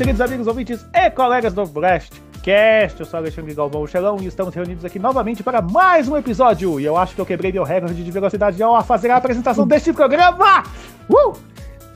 [0.00, 2.98] queridos amigos ouvintes e colegas do Blast Cast.
[2.98, 6.80] Eu sou Alexandre Galvão Chelão e estamos reunidos aqui novamente para mais um episódio.
[6.80, 9.92] E eu acho que eu quebrei meu recorde de velocidade ao fazer a apresentação deste
[9.92, 10.62] programa.
[11.06, 11.36] Uh!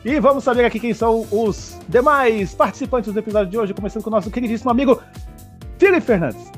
[0.05, 4.11] E vamos saber aqui quem são os demais participantes do episódio de hoje, começando com
[4.11, 5.01] o nosso queridíssimo amigo
[5.79, 6.53] Felipe Fernandes.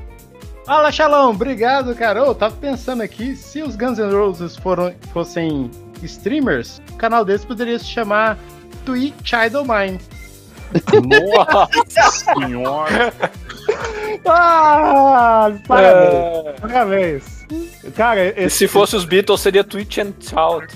[0.64, 2.18] Fala, Xalão, obrigado, cara.
[2.18, 5.70] Eu tava pensando aqui, se os Guns N' Roses foram, fossem
[6.02, 8.36] streamers, o canal deles poderia se chamar
[8.84, 10.00] Twitch Idol Mine.
[10.74, 13.12] Nossa senhora!
[14.24, 16.14] Ah, parabéns.
[16.14, 16.54] É...
[16.60, 17.46] Parabéns.
[17.94, 18.56] Cara, esse...
[18.58, 20.66] se fosse os Beatles, seria Twitch and Shout.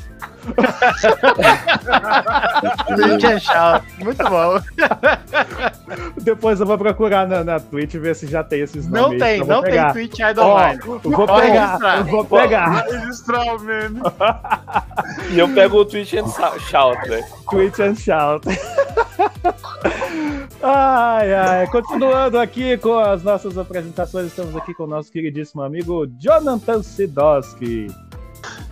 [2.87, 3.85] Twitch and Shout.
[3.99, 4.61] Muito bom.
[6.23, 9.13] Depois eu vou procurar na, na Twitch ver se já tem esses nomes.
[9.13, 9.93] Não tem, não pegar.
[9.93, 10.61] tem Twitch Idol oh,
[11.05, 12.87] Eu vou pegar, eu vou pegar.
[12.87, 14.01] Registrar o meme.
[15.31, 17.23] E eu pego o Twitch and Shout, né?
[17.51, 18.47] Twitch and Shout.
[20.63, 21.67] Ai, ai.
[21.69, 27.89] Continuando aqui com as nossas apresentações, estamos aqui com o nosso queridíssimo amigo Jonathan Sidoski.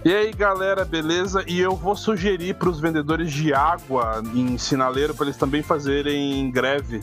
[0.04, 1.44] E aí, galera, beleza?
[1.46, 6.50] E eu vou sugerir para os vendedores de água em sinaleiro para eles também fazerem
[6.50, 7.00] greve,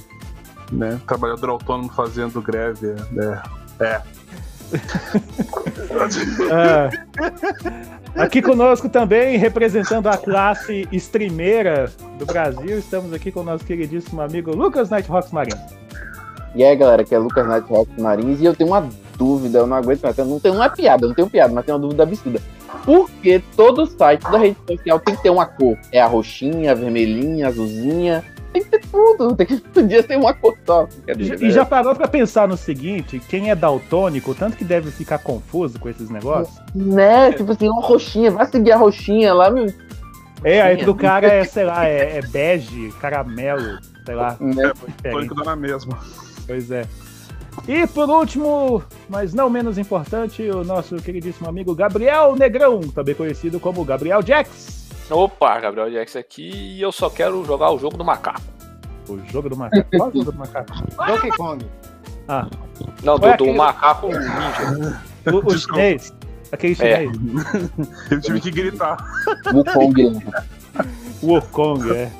[0.72, 1.00] né?
[1.06, 2.96] Trabalhador autônomo fazendo greve,
[3.80, 3.86] é.
[3.86, 4.02] é.
[6.52, 6.90] é.
[8.16, 14.22] Aqui conosco também, representando a classe streameira do Brasil, estamos aqui com o nosso queridíssimo
[14.22, 15.60] amigo Lucas Nighthawks Marins.
[16.56, 19.76] E aí, galera, aqui é Lucas Nighthawks Marins e eu tenho uma dúvida, eu não
[19.76, 22.42] aguento mais, não tenho, é piada, não tenho piada, mas tenho uma dúvida absurda.
[22.86, 25.78] Por que todo site da rede social tem que ter uma cor?
[25.92, 28.24] É a roxinha, a vermelhinha, a azulzinha?
[28.56, 30.88] Tem que ter tudo, tem que podia ter uma cor só.
[31.42, 35.78] E já parou pra pensar no seguinte, quem é daltônico, tanto que deve ficar confuso
[35.78, 36.58] com esses negócios?
[36.74, 39.68] Né, tipo assim, uma roxinha, vai seguir a roxinha lá, meu.
[40.42, 44.38] É, aí do cara é, sei lá, é, é bege, caramelo, sei lá.
[45.04, 46.00] É, é dá na mesma.
[46.48, 46.86] Pois é.
[47.68, 53.60] E por último, mas não menos importante, o nosso queridíssimo amigo Gabriel Negrão, também conhecido
[53.60, 54.85] como Gabriel Jax.
[55.10, 58.42] Opa, Gabriel Jax aqui e eu só quero jogar o jogo do macaco.
[59.08, 59.88] O jogo do macaco?
[59.96, 60.74] Qual é o jogo do macaco?
[61.08, 61.66] Donkey Kong.
[62.28, 62.48] Ah.
[63.04, 65.02] Não, do, do macaco ninja.
[65.32, 66.14] O, o chinês.
[66.52, 66.76] Aquele é.
[66.76, 67.18] chinês.
[68.10, 68.14] É.
[68.14, 68.98] Eu tive que gritar.
[69.54, 70.24] Wukong.
[71.22, 72.12] Wukong, é.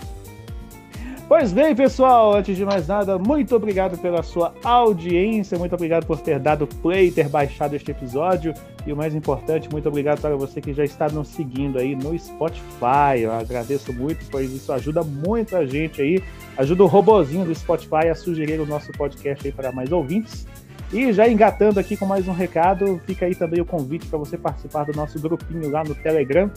[1.28, 6.22] Pois bem, pessoal, antes de mais nada, muito obrigado pela sua audiência, muito obrigado por
[6.22, 8.54] ter dado play, ter baixado este episódio
[8.86, 12.18] e o mais importante, muito obrigado para você que já está nos seguindo aí no
[12.18, 13.22] Spotify.
[13.22, 16.24] Eu agradeço muito, pois isso ajuda muito a gente aí,
[16.58, 20.46] ajuda o robozinho do Spotify a sugerir o nosso podcast aí para mais ouvintes.
[20.94, 24.38] E já engatando aqui com mais um recado, fica aí também o convite para você
[24.38, 26.52] participar do nosso grupinho lá no Telegram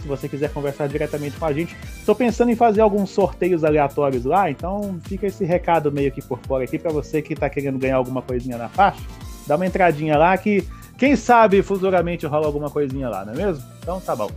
[0.00, 1.76] se você quiser conversar diretamente com a gente.
[1.98, 6.38] Estou pensando em fazer alguns sorteios aleatórios lá, então fica esse recado meio aqui por
[6.40, 9.00] fora aqui para você que está querendo ganhar alguma coisinha na faixa.
[9.46, 10.66] Dá uma entradinha lá que
[10.96, 13.64] quem sabe futuramente rola alguma coisinha lá, não é mesmo?
[13.80, 14.30] Então tá bom.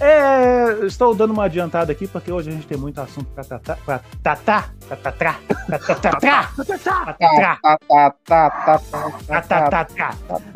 [0.00, 3.78] É, estou dando uma adiantada aqui porque hoje a gente tem muito assunto para tratar,
[3.84, 4.74] para tratar,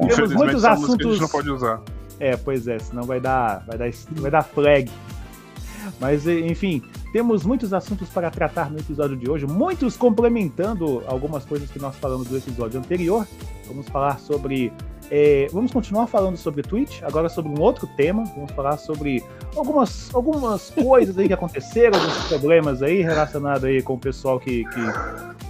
[0.09, 1.07] Temos muitos assuntos.
[1.07, 1.81] A gente não pode usar.
[2.21, 4.91] É, pois é, senão vai dar, vai dar, vai dar flag.
[6.01, 11.71] Mas, enfim, temos muitos assuntos para tratar no episódio de hoje, muitos complementando algumas coisas
[11.71, 13.27] que nós falamos no episódio anterior.
[13.67, 14.73] Vamos falar sobre
[15.11, 18.25] é, vamos continuar falando sobre Twitch, agora sobre um outro tema.
[18.35, 19.25] Vamos falar sobre
[19.57, 24.65] algumas, algumas coisas aí que aconteceram, alguns problemas aí relacionados aí com o pessoal que,
[24.65, 24.81] que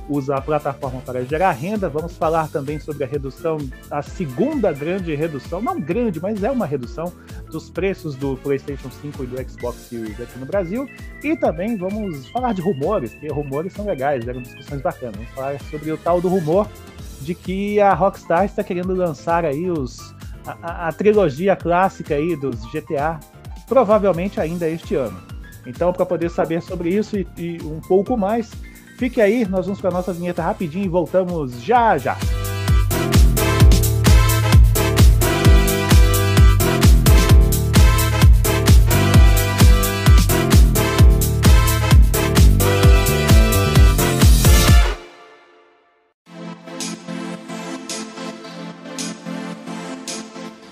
[0.08, 1.88] usa a plataforma para gerar renda.
[1.88, 3.58] Vamos falar também sobre a redução,
[3.91, 7.12] a segunda grande redução, não grande, mas é uma redução
[7.50, 10.88] dos preços do PlayStation 5 e do Xbox Series aqui no Brasil.
[11.22, 15.16] E também vamos falar de rumores, porque rumores são legais, eram discussões bacanas.
[15.16, 16.68] Vamos falar sobre o tal do rumor
[17.20, 20.15] de que a Rockstar está querendo lançar aí os,
[20.47, 23.18] a, a, trilogia clássica aí dos GTA,
[23.66, 25.20] provavelmente ainda este ano.
[25.66, 28.50] Então, para poder saber sobre isso e, e um pouco mais,
[28.97, 32.16] fique aí, nós vamos para a nossa vinheta rapidinho e voltamos já já.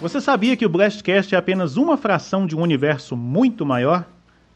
[0.07, 4.07] Você sabia que o Blastcast é apenas uma fração de um universo muito maior?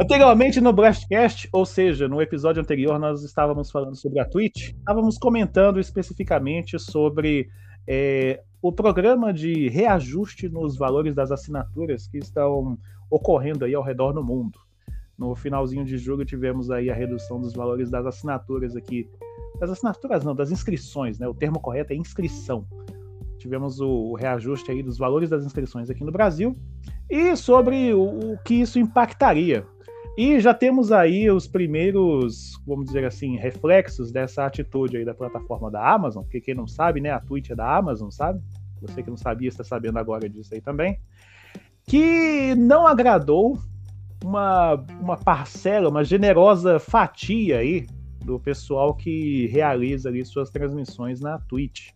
[0.00, 5.18] Anteriormente no Blastcast, ou seja, no episódio anterior, nós estávamos falando sobre a Twitch, estávamos
[5.18, 7.48] comentando especificamente sobre
[7.84, 12.78] é, o programa de reajuste nos valores das assinaturas que estão
[13.10, 14.60] ocorrendo aí ao redor do mundo.
[15.18, 19.10] No finalzinho de julho tivemos aí a redução dos valores das assinaturas aqui,
[19.58, 21.26] das assinaturas não, das inscrições, né?
[21.26, 22.64] O termo correto é inscrição.
[23.36, 26.56] Tivemos o, reajuste aí dos valores das inscrições aqui no Brasil
[27.10, 29.66] e sobre o, o que isso impactaria
[30.20, 35.70] e já temos aí os primeiros, vamos dizer assim, reflexos dessa atitude aí da plataforma
[35.70, 38.42] da Amazon, porque quem não sabe, né, a Twitch é da Amazon, sabe?
[38.82, 40.98] Você que não sabia está sabendo agora disso aí também.
[41.86, 43.60] Que não agradou
[44.24, 47.86] uma, uma parcela, uma generosa fatia aí
[48.24, 51.90] do pessoal que realiza ali suas transmissões na Twitch.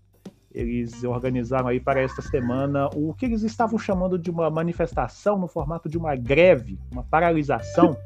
[0.54, 5.48] Eles organizaram aí para esta semana o que eles estavam chamando de uma manifestação no
[5.48, 7.96] formato de uma greve, uma paralisação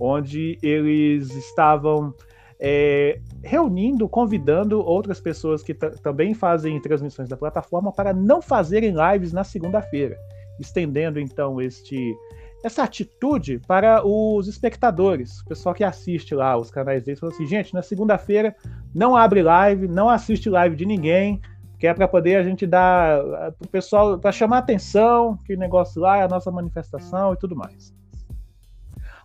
[0.00, 2.14] onde eles estavam
[2.58, 9.32] é, reunindo, convidando outras pessoas que também fazem transmissões da plataforma para não fazerem lives
[9.32, 10.16] na segunda-feira,
[10.58, 12.14] estendendo então este
[12.62, 17.46] essa atitude para os espectadores, o pessoal que assiste lá os canais deles, falou assim,
[17.46, 18.54] gente, na segunda-feira
[18.94, 21.40] não abre live, não assiste live de ninguém,
[21.78, 23.24] que é para poder a gente dar
[23.58, 27.98] o pessoal para chamar atenção, que negócio lá é a nossa manifestação e tudo mais.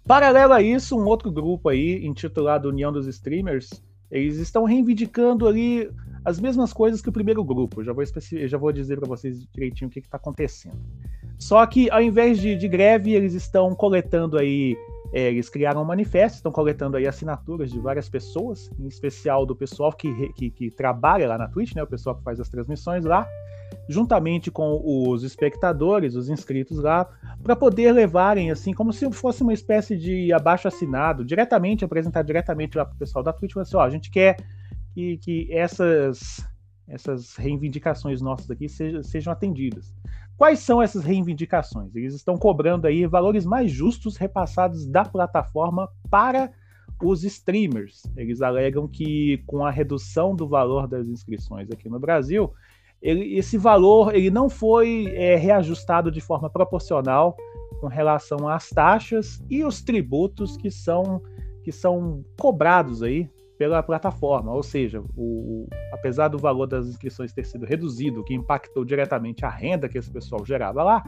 [0.07, 3.69] Paralelo a isso, um outro grupo aí, intitulado União dos Streamers,
[4.12, 5.90] eles estão reivindicando ali
[6.24, 7.84] as mesmas coisas que o primeiro grupo.
[7.84, 8.04] Já vou,
[8.48, 10.78] já vou dizer para vocês direitinho o que está acontecendo.
[11.40, 14.78] Só que ao invés de, de greve, eles estão coletando aí.
[15.13, 19.56] É, eles criaram um manifesto, estão coletando aí assinaturas de várias pessoas, em especial do
[19.56, 21.84] pessoal que, que, que trabalha lá na Twitch, né?
[21.84, 23.28] O pessoal que faz as transmissões lá
[23.88, 27.07] juntamente com os espectadores, os inscritos lá,
[27.44, 32.78] para poder levarem, assim, como se fosse uma espécie de abaixo assinado, diretamente, apresentar diretamente
[32.78, 34.38] lá para o pessoal da Twitch, assim, ó, a gente quer
[34.94, 36.46] que, que essas,
[36.88, 39.94] essas reivindicações nossas aqui sejam, sejam atendidas.
[40.38, 41.96] Quais são essas reivindicações?
[41.96, 46.52] Eles estão cobrando aí valores mais justos repassados da plataforma para
[47.02, 48.04] os streamers.
[48.18, 52.52] Eles alegam que com a redução do valor das inscrições aqui no Brasil,
[53.02, 57.36] ele, esse valor ele não foi é, reajustado de forma proporcional
[57.80, 61.22] com relação às taxas e os tributos que são,
[61.64, 67.46] que são cobrados aí pela plataforma, ou seja, o, apesar do valor das inscrições ter
[67.46, 71.03] sido reduzido, que impactou diretamente a renda que esse pessoal gerava lá,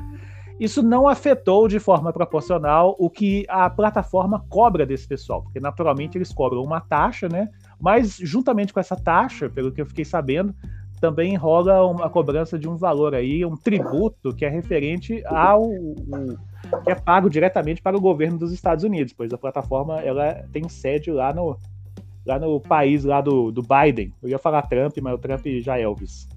[0.59, 6.17] isso não afetou de forma proporcional o que a plataforma cobra desse pessoal, porque naturalmente
[6.17, 7.49] eles cobram uma taxa, né?
[7.79, 10.55] Mas juntamente com essa taxa, pelo que eu fiquei sabendo,
[10.99, 15.95] também rola uma cobrança de um valor aí, um tributo que é referente ao o,
[16.83, 20.67] que é pago diretamente para o governo dos Estados Unidos, pois a plataforma ela tem
[20.67, 21.55] sede lá no
[22.27, 24.13] lá no país lá do, do Biden.
[24.21, 26.27] Eu ia falar Trump, mas o Trump já é Elvis.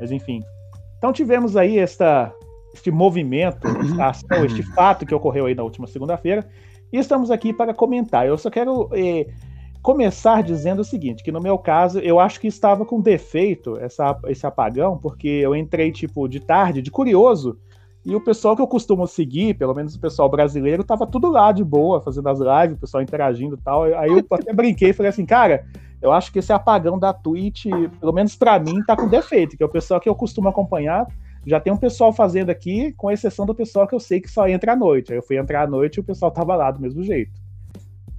[0.00, 0.42] Mas enfim.
[0.98, 2.34] Então tivemos aí esta
[2.74, 6.46] este movimento, esta ação, este fato que ocorreu aí na última segunda-feira,
[6.92, 8.26] e estamos aqui para comentar.
[8.26, 9.26] Eu só quero eh,
[9.82, 14.18] começar dizendo o seguinte, que no meu caso, eu acho que estava com defeito essa,
[14.26, 17.58] esse apagão, porque eu entrei, tipo, de tarde, de curioso,
[18.04, 21.52] e o pessoal que eu costumo seguir, pelo menos o pessoal brasileiro, tava tudo lá
[21.52, 23.84] de boa, fazendo as lives, o pessoal interagindo e tal.
[23.84, 25.66] Aí eu até brinquei e falei assim, cara,
[26.00, 27.66] eu acho que esse apagão da Twitch,
[28.00, 31.06] pelo menos para mim, tá com defeito, que é o pessoal que eu costumo acompanhar.
[31.44, 34.48] Já tem um pessoal fazendo aqui, com exceção do pessoal que eu sei que só
[34.48, 35.12] entra à noite.
[35.12, 37.32] Aí eu fui entrar à noite e o pessoal tava lá do mesmo jeito.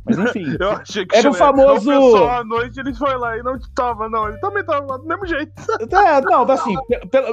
[0.09, 0.45] Mas enfim.
[0.59, 1.89] Eu achei que era o famoso.
[1.89, 4.27] O pessoal à noite ele foi lá e não tava, não.
[4.27, 5.51] Ele também tava lá do mesmo jeito.
[5.99, 6.75] É, não, assim,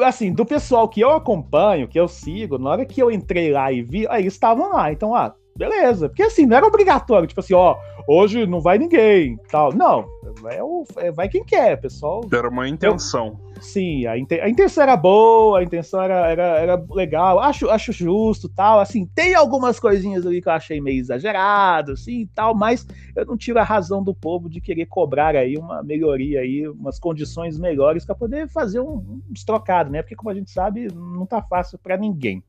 [0.04, 3.70] assim, do pessoal que eu acompanho, que eu sigo, na hora que eu entrei lá
[3.70, 4.90] e vi, aí eles estavam lá.
[4.90, 6.08] Então, ah, beleza.
[6.08, 9.72] Porque assim, não era obrigatório, tipo assim, ó, hoje não vai ninguém, tal.
[9.72, 10.06] Não,
[10.50, 12.22] é o, é, vai quem quer, pessoal.
[12.32, 13.38] Era uma intenção.
[13.54, 17.92] Eu, sim, a, a, intenção era boa, a intenção era, era, era legal, acho, acho
[17.92, 18.80] justo, tal.
[18.80, 23.36] Assim, tem algumas coisinhas ali que eu achei meio exagerado, assim, tal, mas eu não
[23.36, 28.04] tiro a razão do povo de querer cobrar aí uma melhoria aí, umas condições melhores
[28.04, 30.02] para poder fazer um, trocados, né?
[30.02, 32.42] Porque como a gente sabe, não tá fácil para ninguém.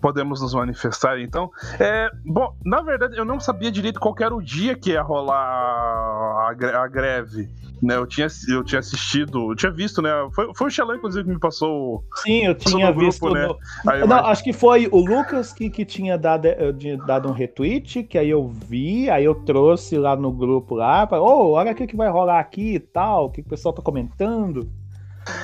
[0.00, 1.50] Podemos nos manifestar, então.
[1.78, 5.02] É, bom, na verdade, eu não sabia direito qual que era o dia que ia
[5.02, 7.48] rolar a, a greve.
[7.80, 7.94] Né?
[7.96, 10.10] Eu, tinha, eu tinha assistido, eu tinha visto, né?
[10.34, 12.02] Foi, foi o Xelan, inclusive, que me passou.
[12.16, 13.30] Sim, eu tinha grupo, visto.
[13.32, 13.46] né?
[13.46, 13.56] no-
[13.88, 14.30] a Não, imagem.
[14.32, 18.18] acho que foi o Lucas que, que tinha dado, eh, tinha dado um retweet, que
[18.18, 21.96] aí eu vi, aí eu trouxe lá no grupo lá, ô, olha o que, que
[21.96, 24.68] vai rolar aqui e tal, o que, que o pessoal tá comentando.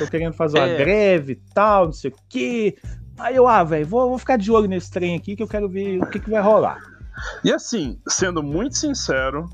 [0.00, 0.76] Tô querendo fazer uma É.
[0.76, 2.75] greve e tal, não sei o quê.
[3.18, 5.68] Aí eu, ah, velho, vou, vou ficar de olho nesse trem aqui que eu quero
[5.68, 6.78] ver o que, que vai rolar.
[7.44, 9.49] E assim, sendo muito sincero,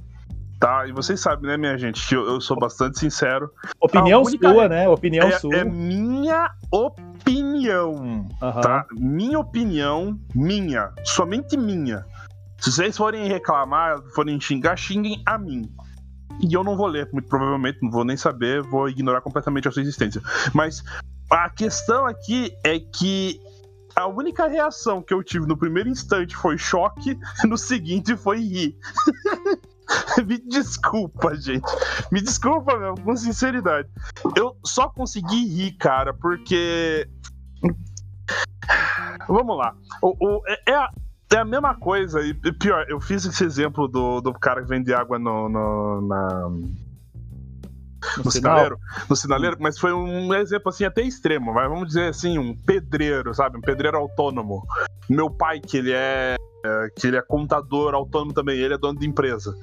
[0.58, 0.86] tá?
[0.86, 3.50] E vocês sabem, né, minha gente, que eu, eu sou bastante sincero.
[3.80, 4.88] Opinião única- sua, né?
[4.88, 5.54] Opinião É, sua.
[5.56, 8.26] é minha opinião.
[8.42, 8.60] Aham.
[8.60, 8.86] tá?
[8.96, 12.04] Minha opinião, minha, somente minha.
[12.58, 15.70] Se vocês forem reclamar, forem xingar, xinguem a mim.
[16.42, 19.70] E eu não vou ler, muito provavelmente, não vou nem saber, vou ignorar completamente a
[19.70, 20.22] sua existência.
[20.54, 20.82] Mas
[21.30, 23.38] a questão aqui é que
[23.96, 28.78] a única reação que eu tive no primeiro instante foi choque, no seguinte foi rir.
[30.24, 31.66] Me desculpa, gente.
[32.12, 33.88] Me desculpa, meu, com sinceridade.
[34.36, 37.08] Eu só consegui rir, cara, porque
[39.28, 39.74] Vamos lá.
[40.02, 40.90] O, o- é, é a,
[41.32, 44.92] é a mesma coisa, e pior, eu fiz esse exemplo do, do cara que vende
[44.94, 46.50] água no, no, na-
[48.16, 48.56] no no sinal.
[48.56, 48.78] sinaleiro,
[49.08, 53.34] no sinaleiro, mas foi um exemplo assim até extremo, mas vamos dizer assim, um pedreiro,
[53.34, 53.58] sabe?
[53.58, 54.62] Um pedreiro autônomo.
[55.08, 58.98] Meu pai, que ele é, é, que ele é contador autônomo também, ele é dono
[58.98, 59.54] de empresa.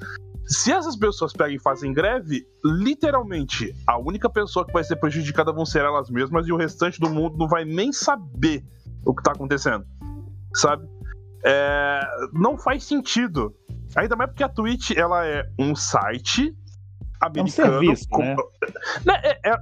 [0.48, 5.52] Se essas pessoas pegam e fazem greve, literalmente, a única pessoa que vai ser prejudicada
[5.52, 8.64] vão ser elas mesmas e o restante do mundo não vai nem saber
[9.04, 9.84] o que tá acontecendo.
[10.54, 10.88] Sabe?
[11.44, 12.00] É,
[12.32, 13.54] não faz sentido.
[13.94, 16.56] Ainda mais porque a Twitch ela é um site
[17.20, 17.72] americano.
[17.80, 18.36] serviço, com- né?
[19.04, 19.58] Né, É, é-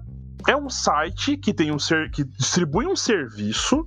[0.48, 3.84] é um site que tem um ser, que distribui um serviço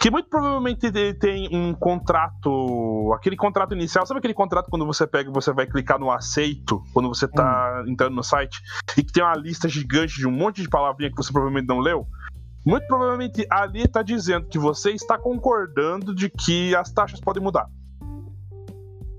[0.00, 5.06] que muito provavelmente ele tem um contrato, aquele contrato inicial, sabe aquele contrato quando você
[5.06, 8.58] pega você vai clicar no aceito quando você tá entrando no site
[8.96, 11.78] e que tem uma lista gigante de um monte de palavrinha que você provavelmente não
[11.78, 12.06] leu?
[12.64, 17.66] Muito provavelmente ali tá dizendo que você está concordando de que as taxas podem mudar.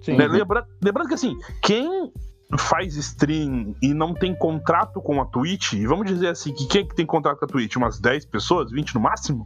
[0.07, 0.27] Né?
[0.27, 2.11] Lembra- lembrando que assim, quem
[2.57, 6.81] faz stream e não tem contrato com a Twitch, e vamos dizer assim, que quem
[6.81, 7.75] é que tem contrato com a Twitch?
[7.75, 9.45] Umas 10 pessoas, 20 no máximo?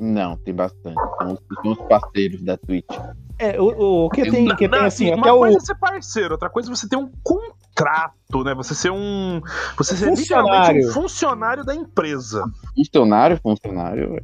[0.00, 0.94] Não, tem bastante.
[0.94, 2.88] São os, são os parceiros da Twitch.
[3.38, 5.38] É, o, o que tem, que Não, tem assim, uma até o.
[5.38, 8.54] coisa é ser parceiro, outra coisa é você ter um contrato, né?
[8.54, 9.40] Você ser um.
[9.76, 10.88] Você ser literalmente Funcionário.
[10.88, 12.44] um funcionário da empresa.
[12.74, 14.16] Funcionário, funcionário.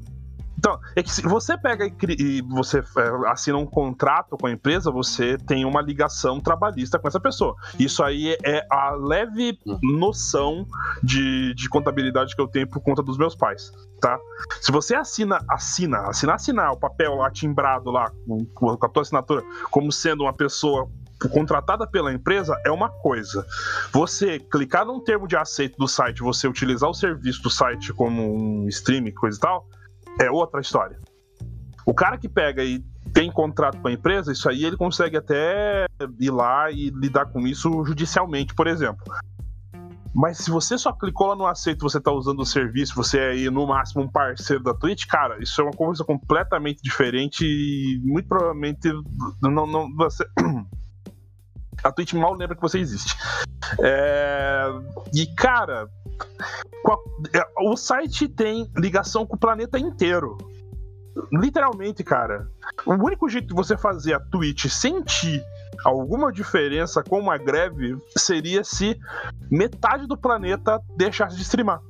[0.58, 4.50] Então, é que se você pega e, e você é, assina um contrato com a
[4.50, 7.54] empresa, você tem uma ligação trabalhista com essa pessoa.
[7.78, 10.66] Isso aí é a leve noção
[11.02, 13.70] de, de contabilidade que eu tenho por conta dos meus pais,
[14.00, 14.18] tá?
[14.60, 18.44] Se você assina, assina, assina, assinar o papel lá timbrado lá com,
[18.76, 20.88] com a tua assinatura como sendo uma pessoa
[21.30, 23.46] contratada pela empresa é uma coisa.
[23.92, 28.22] Você clicar num termo de aceito do site, você utilizar o serviço do site como
[28.36, 29.66] um stream, coisa e tal,
[30.20, 30.98] é outra história.
[31.84, 35.86] O cara que pega e tem contrato com a empresa, isso aí ele consegue até
[36.20, 39.04] ir lá e lidar com isso judicialmente, por exemplo.
[40.14, 43.30] Mas se você só clicou lá no aceito, você tá usando o serviço, você é
[43.32, 48.00] aí no máximo um parceiro da Twitch, cara, isso é uma coisa completamente diferente e
[48.02, 48.90] muito provavelmente
[49.42, 50.24] não, não você
[51.84, 53.14] a Twitch mal lembra que você existe.
[53.80, 54.68] É,
[55.14, 55.88] E, cara,
[57.58, 60.36] o site tem ligação com o planeta inteiro.
[61.32, 62.48] Literalmente, cara.
[62.84, 65.42] O único jeito de você fazer a Twitch sentir
[65.84, 68.98] alguma diferença com uma greve seria se
[69.50, 71.80] metade do planeta deixasse de streamar.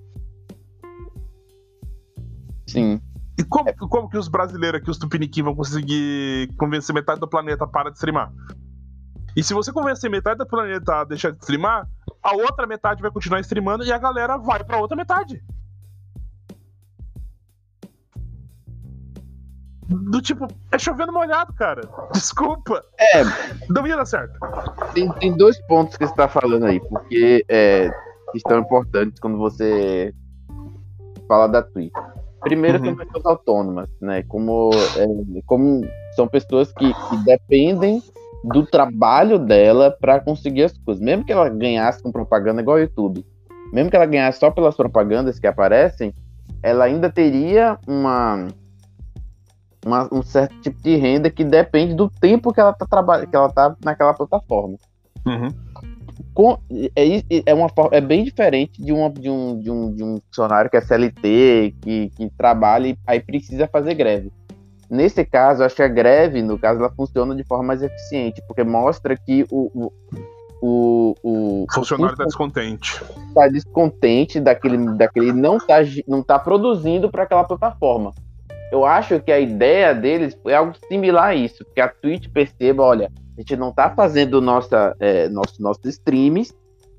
[2.68, 3.00] Sim.
[3.38, 7.64] E como, como que os brasileiros aqui, os tupiniquim, vão conseguir convencer metade do planeta
[7.64, 8.32] a parar de streamar?
[9.36, 11.86] E se você convencer metade do planeta a deixar de streamar,
[12.26, 15.42] a outra metade vai continuar streamando e a galera vai pra outra metade.
[19.88, 21.82] Do tipo, é chovendo molhado, cara.
[22.12, 22.82] Desculpa.
[22.98, 23.22] É,
[23.70, 24.38] Não ia dar certo.
[24.92, 27.88] tem, tem dois pontos que você está falando aí, porque é,
[28.34, 30.12] estão importantes quando você
[31.28, 31.92] fala da Twitch.
[32.40, 32.84] Primeiro, Uhum.
[32.86, 34.22] são pessoas autônomas, né?
[34.24, 35.82] Como, é, como
[36.16, 38.02] são pessoas que, que dependem
[38.46, 41.02] do trabalho dela para conseguir as coisas.
[41.02, 43.24] Mesmo que ela ganhasse com propaganda igual o YouTube,
[43.72, 46.14] mesmo que ela ganhasse só pelas propagandas que aparecem,
[46.62, 48.46] ela ainda teria uma,
[49.84, 53.36] uma- um certo tipo de renda que depende do tempo que ela tá trabalhando, que
[53.36, 54.76] ela tá naquela plataforma.
[55.26, 55.48] Uhum.
[56.32, 56.58] Com-
[56.94, 60.70] é, é, uma, é bem diferente de, uma, de, um, de, um, de um funcionário
[60.70, 64.30] que é CLT, que, que trabalha e aí precisa fazer greve.
[64.88, 68.62] Nesse caso, acho que a greve, no caso, ela funciona de forma mais eficiente, porque
[68.62, 69.92] mostra que o, o,
[70.62, 73.02] o, o funcionário tá descontente.
[73.34, 78.12] tá descontente daquele, daquele não tá, gi- não tá produzindo para aquela plataforma.
[78.72, 82.82] Eu acho que a ideia deles foi algo similar a isso, que a Twitch perceba,
[82.82, 86.54] olha, a gente não tá fazendo nossa, é, nosso, nossos streams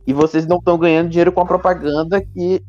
[0.05, 2.61] e vocês não estão ganhando dinheiro com a propaganda que,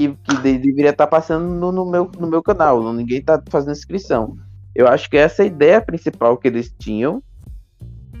[0.00, 3.42] que, que de- deveria estar passando no, no meu, no meu canal, não- ninguém tá
[3.50, 4.34] fazendo inscrição.
[4.74, 7.22] Eu acho que essa é a ideia principal que eles tinham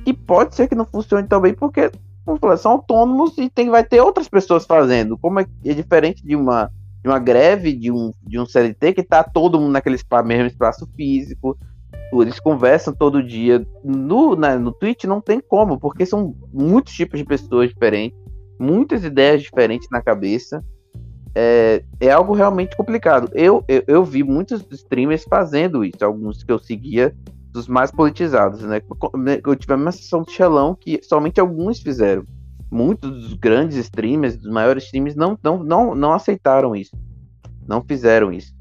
[0.04, 1.90] e pode ser que não funcione também porque
[2.26, 5.16] vamos falar, são autônomos e tem, vai ter outras pessoas fazendo.
[5.16, 6.70] Como é, é diferente de uma,
[7.02, 9.96] de uma greve, de um, de um CLT, que tá todo mundo naquele
[10.26, 11.56] mesmo espaço físico.
[12.12, 13.66] Eles conversam todo dia.
[13.82, 18.18] No, na, no Twitch não tem como, porque são muitos tipos de pessoas diferentes,
[18.58, 20.62] muitas ideias diferentes na cabeça.
[21.34, 23.30] É, é algo realmente complicado.
[23.34, 27.14] Eu, eu, eu vi muitos streamers fazendo isso, alguns que eu seguia
[27.52, 28.80] dos mais politizados, né?
[29.46, 32.24] Eu tive uma sessão de Xelão que somente alguns fizeram.
[32.70, 36.96] Muitos dos grandes streamers, dos maiores streamers, não, não, não, não aceitaram isso.
[37.66, 38.54] Não fizeram isso.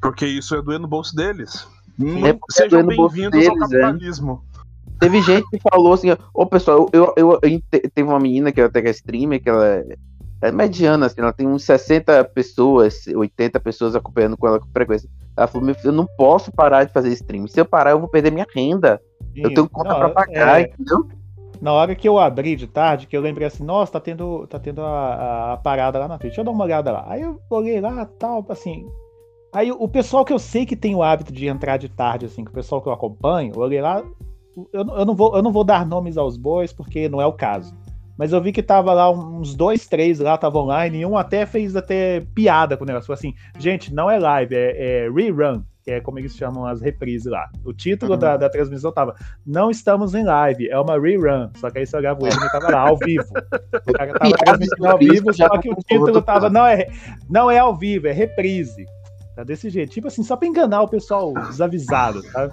[0.00, 1.66] Porque isso é doer no bolso deles.
[2.00, 3.80] É é Sejam bolso bem-vindos ao deles, é.
[3.80, 4.44] capitalismo.
[5.00, 8.60] Teve gente que falou assim, ô pessoal, eu, eu, eu- eu teve uma menina que
[8.60, 9.84] até que é streamer, que ela
[10.44, 14.68] é, é mediana, assim, ela tem uns 60 pessoas, 80 pessoas acompanhando com ela com
[14.68, 15.08] frequência.
[15.36, 17.46] Ela falou, eu não posso parar de fazer stream.
[17.48, 19.00] Se eu parar, eu vou perder minha renda.
[19.34, 21.08] Eu tenho conta Não, pra pagar, é, entendeu?
[21.60, 24.58] Na hora que eu abri de tarde, que eu lembrei assim, nossa, tá tendo, tá
[24.58, 27.04] tendo a, a- a parada lá na Twitch, deixa eu dar uma olhada lá.
[27.08, 28.86] Aí eu olhei lá, tal, assim.
[29.52, 32.44] Aí o pessoal que eu sei que tem o hábito de entrar de tarde, assim,
[32.44, 34.02] que o pessoal que eu acompanho, eu olhei lá,
[34.72, 37.32] eu, eu, não vou, eu não vou dar nomes aos bois, porque não é o
[37.32, 37.74] caso.
[38.16, 41.44] Mas eu vi que tava lá uns dois, três lá, estavam online, e um até
[41.46, 43.06] fez até piada com o negócio.
[43.06, 46.80] Falou assim, gente, não é live, é, é rerun, que é como eles chamam as
[46.80, 47.48] reprises lá.
[47.64, 48.18] O título Uhum.
[48.18, 51.50] da, da transmissão tava não estamos em live, é uma rerun.
[51.56, 53.24] Só que aí você olhava o Edney tava lá, ao vivo.
[53.86, 56.86] O cara tava transmitindo ao vivo, só que o título tava, não é,
[57.28, 58.86] não é ao vivo, é reprise.
[59.34, 59.90] Tá desse jeito.
[59.90, 62.50] Tipo assim, só pra enganar o pessoal desavisado, tá?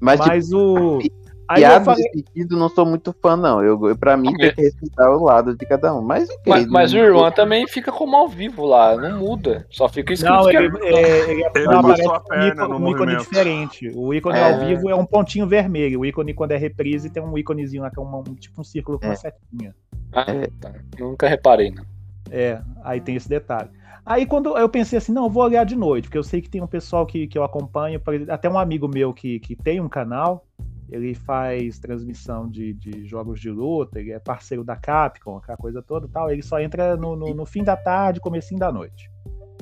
[0.00, 0.98] Mas, tipo, Mas o.
[1.48, 3.62] Aí piada falei, sentido, não sou muito fã, não.
[3.62, 6.02] Eu, eu, pra mim, tem que respeitar o lado de cada um.
[6.02, 9.66] Mas, ok, Mas, mas o Irwan também fica como ao vivo lá, não muda.
[9.70, 10.92] Só fica escrito Não, que ele, é...
[10.92, 13.92] é, ele, Ele não, botou aparece a perna um ícone, um diferente.
[13.94, 14.52] O ícone É.
[14.52, 16.00] ao vivo é um pontinho vermelho.
[16.00, 18.64] O ícone, quando é reprise, tem um íconezinho lá que é um, um- tipo um
[18.64, 19.16] círculo com uma É.
[19.16, 19.74] setinha.
[20.12, 20.24] Ah,
[20.60, 20.72] tá.
[20.98, 21.84] Nunca reparei, não.
[22.30, 23.70] É, aí tem esse detalhe.
[24.04, 26.48] Aí quando eu pensei assim, não, eu vou olhar de noite, porque eu sei que
[26.48, 29.56] tem um pessoal que, que eu acompanho, por exemplo, até um amigo meu que, que
[29.56, 30.44] tem um canal,
[30.90, 35.82] ele faz transmissão de, de jogos de luta, ele é parceiro da Capcom, aquela coisa
[35.82, 39.10] toda e tal, ele só entra no, no, no fim da tarde, comecinho da noite.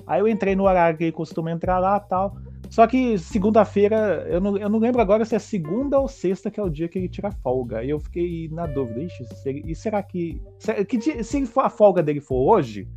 [0.06, 2.36] Aí eu entrei no horário que ele costuma entrar lá tal.
[2.68, 6.58] Só que segunda-feira, eu não, eu não lembro agora se é segunda ou sexta que
[6.58, 7.78] é o dia que ele tira folga.
[7.78, 10.42] Aí eu fiquei na dúvida, Ixi, se e será que.
[10.58, 12.88] se- que dia- se a folga dele for hoje,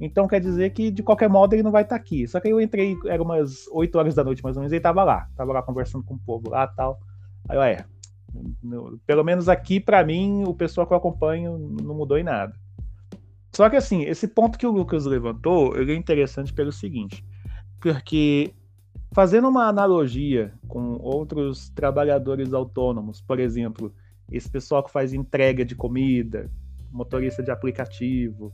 [0.00, 2.26] então quer dizer que de qualquer modo ele não vai estar aqui.
[2.26, 4.82] Só que eu entrei, era umas 8 horas da noite mais ou menos, e ele
[4.82, 5.28] tava lá.
[5.36, 6.98] Tava lá conversando com o povo lá tal.
[7.48, 7.84] Aí é.
[8.62, 12.54] no- Pelo menos aqui, pra mim, o pessoal que eu acompanho não mudou em nada.
[13.54, 17.22] Só que assim, esse ponto que o Lucas levantou, ele é interessante pelo seguinte.
[17.80, 18.54] Porque
[19.12, 23.92] fazendo uma analogia com outros trabalhadores autônomos, por exemplo,
[24.30, 26.50] esse pessoal que faz entrega de comida,
[26.90, 28.50] motorista de aplicativo,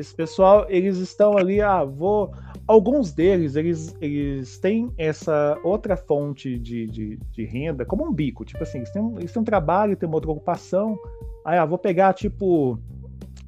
[0.00, 2.32] esse pessoal, eles estão ali, ah, vou.
[2.66, 8.44] Alguns deles, eles, eles têm essa outra fonte de, de, de renda como um bico.
[8.44, 10.98] Tipo assim, eles têm, eles têm um trabalho, têm uma outra ocupação.
[11.44, 12.78] Aí, ah, vou pegar, tipo,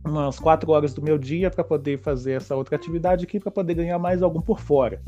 [0.05, 3.75] umas quatro horas do meu dia para poder fazer essa outra atividade aqui, para poder
[3.75, 5.03] ganhar mais algum por fora.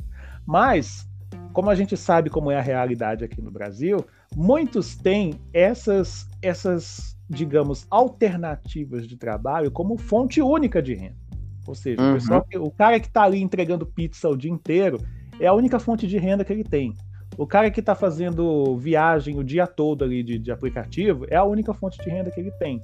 [0.46, 1.08] Mas,
[1.52, 4.04] como a gente sabe como é a realidade aqui no Brasil,
[4.36, 11.21] muitos têm essas, essas digamos, alternativas de trabalho como fonte única de renda.
[11.66, 12.10] Ou seja, Uhum.
[12.10, 14.98] o, pessoal que- o cara que está ali entregando pizza o dia inteiro
[15.40, 16.92] é a única fonte de renda que ele tem.
[17.38, 21.44] O cara que está fazendo viagem o dia todo ali de, de aplicativo é a
[21.44, 22.82] única fonte de renda que ele tem.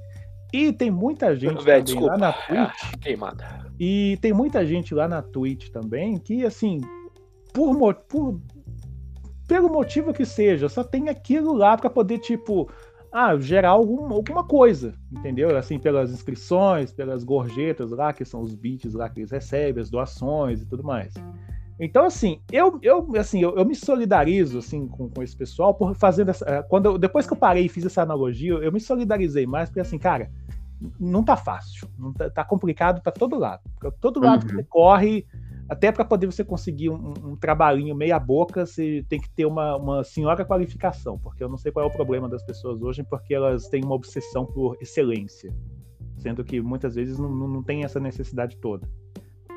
[0.51, 2.13] E tem muita gente desculpa.
[2.13, 3.71] lá na Twitch Ah, queimada.
[3.79, 6.81] e tem muita gente lá na Twitch também que, assim,
[7.53, 8.41] por, mo- por-
[9.47, 12.69] pelo motivo que seja, só tem aquilo lá para poder, tipo,
[13.11, 15.57] ah, gerar algum, alguma coisa, entendeu?
[15.57, 19.89] Assim, pelas inscrições, pelas gorjetas lá, que são os bits lá que eles recebem, as
[19.89, 21.13] doações e tudo mais.
[21.79, 25.95] Então, assim, eu, eu, assim, eu, eu me solidarizo assim, com, com esse pessoal por
[25.95, 26.45] fazendo essa.
[26.45, 29.69] eh, Quando eu- depois que eu parei e fiz essa analogia, eu me solidarizei mais,
[29.69, 30.29] porque assim, cara,
[30.99, 31.87] não tá fácil.
[31.97, 33.61] Não tá, tá complicado para todo lado.
[33.79, 34.59] Pra todo lado que Uhum.
[34.59, 35.25] você corre,
[35.69, 39.75] até para poder você conseguir um, um trabalhinho meia boca, você tem que ter uma,
[39.77, 43.35] uma senhora qualificação, porque eu não sei qual é o problema das pessoas hoje, porque
[43.35, 45.53] elas têm uma obsessão por excelência,
[46.17, 48.89] sendo que muitas vezes não, não, tem essa necessidade toda.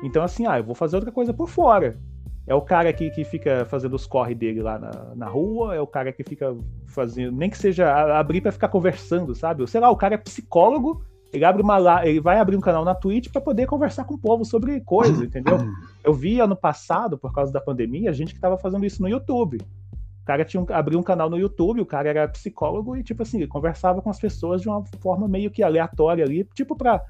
[0.03, 1.99] Então, assim, ah, eu vou fazer outra coisa por fora.
[2.45, 5.81] É o cara que, que fica fazendo os corre dele lá na, na rua, é
[5.81, 9.65] o cara que fica fazendo, nem que seja abrir pra ficar conversando, sabe?
[9.67, 12.85] Sei lá, o cara é psicólogo, ele abre uma lá, ele vai abrir um canal
[12.85, 15.57] na Twitch pra poder conversar com o povo sobre coisa, entendeu?
[16.03, 19.57] Eu vi ano passado, por causa da pandemia, gente que tava fazendo isso no YouTube.
[20.21, 23.23] O cara tinha um, abriu um canal no YouTube, o cara era psicólogo e, tipo
[23.23, 27.01] assim, ele conversava com as pessoas de uma forma meio que aleatória ali, tipo pra,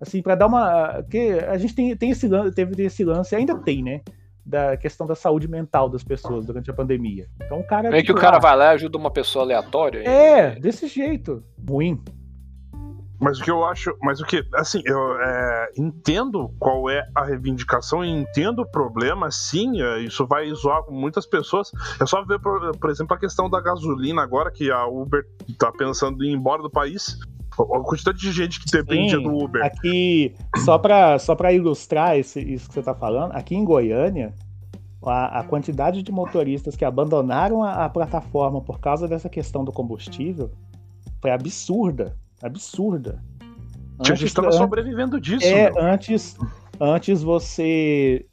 [0.00, 1.02] assim, pra dar uma...
[1.10, 4.02] que a gente tem, tem esse, lan- teve esse lance, ainda tem, né?
[4.46, 7.26] Da questão da saúde mental das pessoas durante a pandemia.
[7.44, 7.90] Então o cara...
[7.90, 9.98] Meio que o tipo, cara ah, vai lá e ajuda uma pessoa aleatória.
[10.02, 11.42] e- É, desse jeito.
[11.68, 12.00] Ruim.
[13.20, 17.22] Mas o que eu acho, mas o que, assim, eu é, entendo qual é a
[17.24, 21.70] reivindicação e entendo o problema, sim, é, isso vai zoar muitas pessoas.
[22.00, 25.22] É só ver, por, por exemplo, a questão da gasolina agora, que a Uber
[25.58, 27.18] tá pensando em ir embora do país.
[27.58, 29.62] A quantidade de gente que dependia Sim, do Uber.
[29.62, 34.32] Aqui, só para só pra ilustrar esse- isso que você está falando, aqui em Goiânia,
[35.04, 39.72] a, a quantidade de motoristas que abandonaram a, a plataforma por causa dessa questão do
[39.72, 40.50] combustível
[41.20, 42.16] foi absurda.
[42.42, 43.22] Absurda.
[44.02, 45.44] Tinha gente que tava an- sobrevivendo disso.
[45.46, 45.82] é, meu.
[45.82, 46.36] antes,
[46.80, 48.24] antes você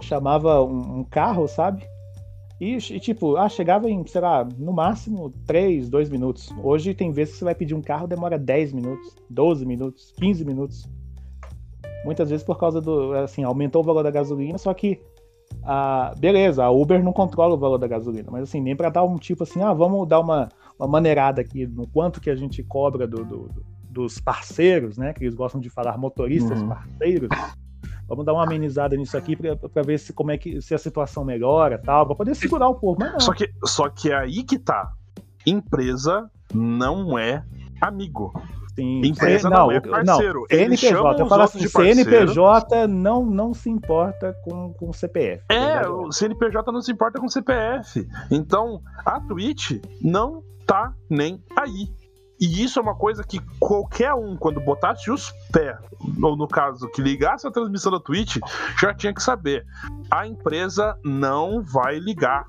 [0.00, 1.84] chamava um, um carro, sabe?
[2.60, 6.50] E, e, tipo, ah, chegava em, sei lá, no máximo 3, 2 minutos.
[6.62, 10.44] Hoje tem vezes que você vai pedir um carro, demora 10 minutos, 12 minutos, 15
[10.44, 10.88] minutos.
[12.04, 15.00] Muitas vezes por causa do, assim, aumentou o valor da gasolina, só que
[15.62, 19.04] a, beleza, a Uber não controla o valor da gasolina, mas assim, nem para dar
[19.04, 22.62] um tipo assim, ah, vamos dar uma, uma maneirada aqui no quanto que a gente
[22.62, 25.12] cobra do- do- do- dos parceiros, né?
[25.12, 26.68] Que eles gostam de falar motoristas Uhum.
[26.68, 27.28] parceiros.
[28.08, 31.24] Vamos dar uma amenizada nisso aqui para ver se como é que se a situação
[31.24, 32.98] melhora, tal, para poder segurar o povo.
[33.00, 33.20] Mas não.
[33.20, 34.92] Só que, só que é aí que tá.
[35.46, 37.44] Empresa não é
[37.80, 38.32] amigo.
[38.80, 40.46] Sim, Empresa C- não é parceiro.
[40.48, 41.66] Eles CNPJ, eu falo assim.
[41.68, 45.44] CNPJ não, não se importa com, com CPF.
[45.48, 48.06] É, o CNPJ não se importa com CPF.
[48.30, 51.88] Então, a Twitch não tá nem aí.
[52.40, 55.76] E isso é uma coisa que qualquer um, quando botasse os pés,
[56.22, 58.38] ou no caso, que ligasse a transmissão da Twitch,
[58.80, 59.66] já tinha que saber.
[60.10, 62.46] A empresa não vai ligar.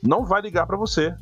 [0.00, 1.12] Não vai ligar pra você.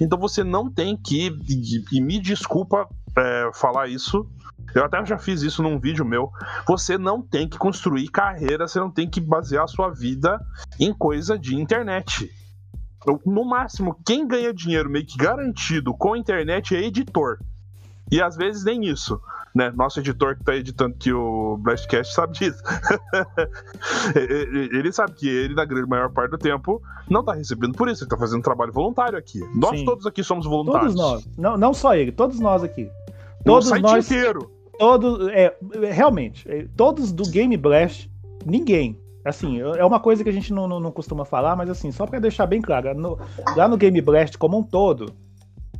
[0.00, 1.28] Então você não tem que.
[1.48, 2.86] E, e me desculpa
[3.16, 4.28] é, falar isso.
[4.74, 6.30] Eu até já fiz isso num vídeo meu.
[6.66, 10.40] Você não tem que construir carreira, você não tem que basear a sua vida
[10.80, 12.30] em coisa de internet.
[13.24, 17.38] No máximo, quem ganha dinheiro meio que garantido com a internet é editor.
[18.10, 19.20] E às vezes nem isso.
[19.54, 19.70] Né?
[19.70, 22.60] Nosso editor que tá editando aqui o Blastcast sabe disso.
[24.16, 28.02] ele sabe que ele, na grande maior parte do tempo, não tá recebendo por isso,
[28.02, 29.40] ele tá fazendo trabalho voluntário aqui.
[29.54, 29.84] Nós Sim.
[29.84, 30.94] todos aqui somos voluntários.
[30.94, 31.38] Todos nós.
[31.38, 32.90] Não, não só ele, todos nós aqui.
[33.44, 34.10] O Todos site nós.
[34.10, 34.50] inteiro.
[34.78, 35.28] Todos.
[35.28, 35.56] É,
[35.92, 38.10] realmente, é, todos do Game Blast,
[38.44, 38.98] ninguém.
[39.24, 42.06] Assim, é uma coisa que a gente não, não, não costuma falar, mas assim, só
[42.06, 43.18] pra deixar bem claro, no-
[43.56, 45.14] lá no Game Blast como um todo,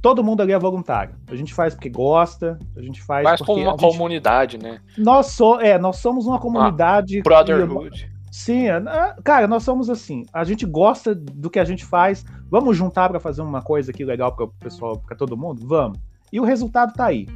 [0.00, 1.14] todo mundo ali é voluntário.
[1.28, 4.80] A gente faz porque gosta, a gente faz Mas como uma gente- comunidade, né?
[4.96, 7.20] nós, so, é, nós somos uma comunidade.
[7.22, 8.10] Brotherhood.
[8.32, 10.24] Sim, é, é, cara, nós somos assim.
[10.32, 12.24] A gente gosta do que a gente faz.
[12.50, 15.66] Vamos juntar pra fazer uma coisa aqui legal para o pessoal, pra todo mundo?
[15.66, 15.98] Vamos.
[16.32, 17.28] E o resultado tá aí.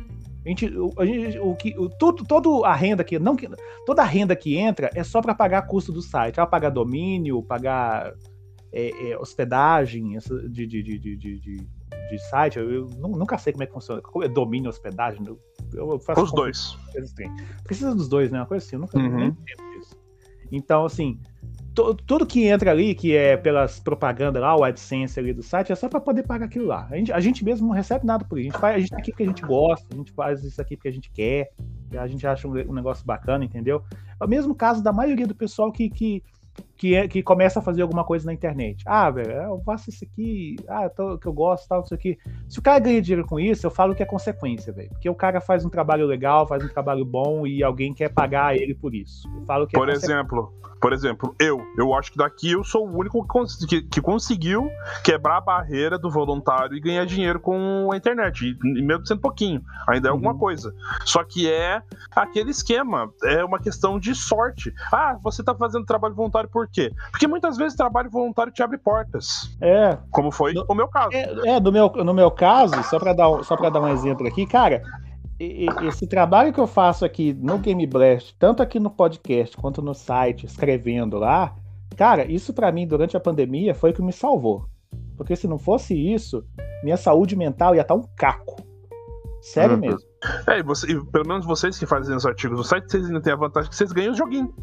[0.48, 3.48] A gente, o, a gente- o que, o, tudo, toda a renda que não que-
[3.84, 7.42] toda a renda que entra é só para pagar custo do site, para pagar domínio,
[7.42, 8.14] pagar
[8.72, 12.58] é, é, hospedagem essa- de, de, de, de, de, site.
[12.58, 14.00] Eu, eu nu- nunca sei como é que funciona.
[14.00, 15.22] Como é domínio, hospedagem?
[15.26, 15.38] Eu,
[15.74, 16.76] eu faço Os dois.
[16.96, 17.26] assim.
[17.64, 18.38] Precisa dos dois, né?
[18.40, 19.16] Uma coisa assim, eu nunca Uhum.
[19.18, 19.30] nem
[19.76, 19.94] disso.
[20.50, 21.20] Então, assim,
[22.06, 25.74] tudo que entra ali, que é pelas propagandas lá, o AdSense ali do site, é
[25.74, 26.86] só para poder pagar aquilo lá.
[26.90, 28.48] A gente, a gente mesmo não recebe nada por isso.
[28.48, 30.76] A gente, faz, gente tá aqui porque a gente gosta, a gente faz isso aqui
[30.76, 31.50] porque a gente quer,
[31.96, 33.82] a gente acha um, um negócio bacana, entendeu?
[34.20, 36.22] É o mesmo caso da maioria do pessoal que, que,
[36.78, 38.82] que, é- que começa a fazer alguma coisa na internet.
[38.86, 42.16] Ah, velho, eu faço isso aqui, ah, tô- que eu gosto, tal, isso aqui.
[42.48, 44.88] Se o cara ganha dinheiro com isso, eu falo que é consequência, velho.
[44.90, 48.56] Porque o cara faz um trabalho legal, faz um trabalho bom e alguém quer pagar
[48.56, 49.28] ele por isso.
[49.36, 50.14] Eu falo que é Por consequência.
[50.14, 54.00] exemplo, por exemplo, eu, eu acho que daqui eu sou o único que, que- que
[54.00, 54.70] conseguiu
[55.04, 59.60] quebrar a barreira do voluntário e ganhar dinheiro com a internet, e mesmo sendo pouquinho,
[59.88, 60.38] ainda é alguma Uhum.
[60.38, 60.72] coisa.
[61.04, 61.82] Só que é
[62.14, 64.72] aquele esquema, é uma questão de sorte.
[64.92, 66.90] Ah, você tá fazendo trabalho voluntário por quê?
[67.10, 71.10] Porque muitas vezes trabalho voluntário te abre portas, É, como foi No- o meu caso.
[71.14, 74.26] É, é, no, meu, no meu caso, só para dar, só pra dar um exemplo
[74.26, 74.82] aqui, cara,
[75.40, 79.94] esse trabalho que eu faço aqui no Game Blast, tanto aqui no podcast quanto no
[79.94, 81.54] site, escrevendo lá,
[81.96, 84.66] Cara, isso pra mim, durante a pandemia, foi o que me salvou.
[85.16, 86.44] Porque se não fosse isso,
[86.84, 88.54] minha saúde mental ia estar um caco.
[89.40, 89.80] Sério Uhum.
[89.80, 90.00] mesmo.
[90.46, 93.20] É, e, você- e pelo menos vocês que fazem os artigos do site, vocês ainda
[93.20, 94.54] têm a vantagem que vocês ganham o joguinho.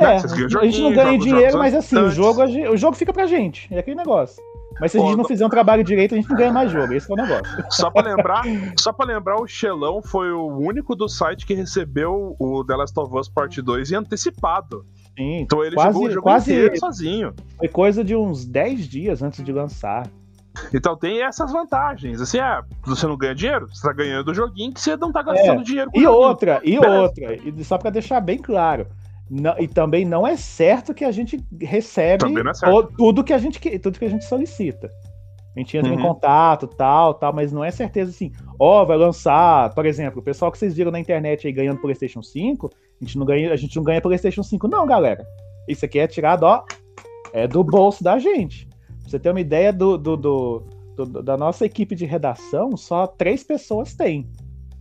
[0.00, 0.14] É, Né?
[0.14, 3.12] a gente ganham a gente não ganha dinheiro, mas assim, o jogo, o jogo fica
[3.12, 3.66] pra gente.
[3.74, 4.42] É aquele negócio.
[4.80, 6.92] Mas se a gente não fizer um trabalho direito, a gente não ganha mais jogo.
[6.92, 7.64] Esse é o negócio.
[7.70, 8.44] Só pra lembrar,
[8.78, 13.00] só para lembrar, o Xelão foi o único do site que recebeu o The Last
[13.00, 14.86] of Us Part 2 em antecipado.
[15.18, 17.34] Sim, Então ele Quase- jogou o jogo quase- inteiro sozinho.
[17.58, 20.06] foi coisa de uns 10 dias antes de lançar.
[20.72, 22.20] Então tem essas vantagens.
[22.20, 25.22] Assim, é, você não ganha dinheiro, você tá ganhando o joguinho que você não tá
[25.22, 26.02] gastando dinheiro com É.
[26.02, 27.00] E outra, e Beleza.
[27.02, 28.86] outra, e só pra deixar bem claro.
[29.30, 32.42] Não- e também não é certo que a gente recebe é
[32.96, 34.90] tudo, que a gente, tudo que a gente solicita.
[35.56, 36.02] A gente entra em Uhum.
[36.02, 40.52] contato, tal, tal, mas não é certeza assim, ó, vai lançar, por exemplo, o pessoal
[40.52, 43.74] que vocês viram na internet aí ganhando PlayStation 5, a gente não ganha, a gente
[43.76, 45.26] não ganha PlayStation 5 não, galera.
[45.66, 46.62] Isso aqui é tirado, ó,
[47.32, 48.66] é do bolso da gente.
[49.02, 50.62] Pra você ter uma ideia do, do- do-
[50.96, 54.28] do- da nossa equipe de redação, só três pessoas têm.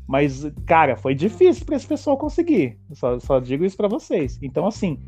[0.07, 2.79] Mas, cara, foi difícil para esse pessoal conseguir.
[2.93, 4.39] Só, só digo isso para vocês.
[4.41, 4.99] Então, assim,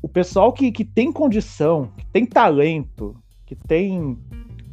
[0.00, 4.18] o pessoal que, que tem condição, que tem talento, que tem,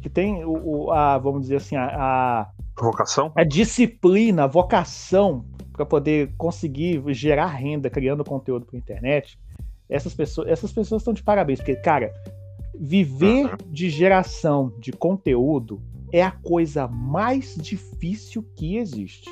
[0.00, 3.32] que tem o, a, vamos dizer assim, a, a, Vocação?
[3.34, 9.38] a disciplina, a vocação para poder conseguir gerar renda criando conteúdo para internet,
[9.88, 12.12] essas pessoas, essas pessoas estão de parabéns, porque, cara,
[12.78, 19.28] viver de geração de conteúdo é a coisa mais difícil que existe.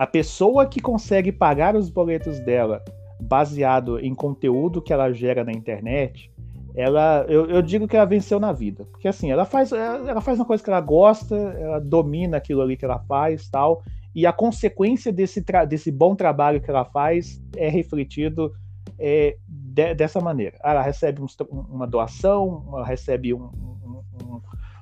[0.00, 2.82] A pessoa que consegue pagar os boletos dela
[3.20, 6.32] baseado em conteúdo que ela gera na internet,
[6.74, 10.38] ela, eu, eu digo que ela venceu na vida, porque assim, ela faz, ela faz
[10.38, 13.82] uma coisa que ela gosta, ela domina aquilo ali que ela faz, tal,
[14.14, 18.54] e a consequência desse, desse bom trabalho que ela faz é refletido
[18.98, 20.56] é, de- dessa maneira.
[20.64, 23.69] Ela recebe tra- uma doação, ela recebe um, um- um-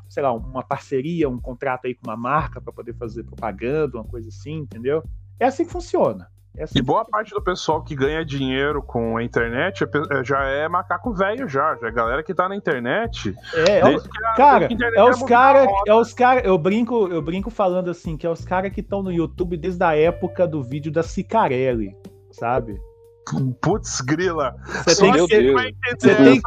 [0.09, 4.05] sei lá, uma parceria, um contrato aí com uma marca para poder fazer propaganda, uma
[4.05, 5.03] coisa assim, entendeu?
[5.38, 6.29] É assim que funciona.
[6.57, 10.25] É assim E boa parte do pessoal que ganha dinheiro com a internet é é-
[10.25, 13.33] já é macaco velho já, já é galera que tá na internet.
[13.55, 17.51] É, é a- Cara, internet é os cara, é os cara, eu brinco, eu brinco
[17.51, 20.90] falando assim, que é os caras que estão no YouTube desde a época do vídeo
[20.90, 21.97] da Cicarelli,
[22.33, 22.81] sabe?
[23.61, 24.55] Putz, grila.
[24.85, 25.61] Você tem que você Deus.
[25.61, 26.41] tem-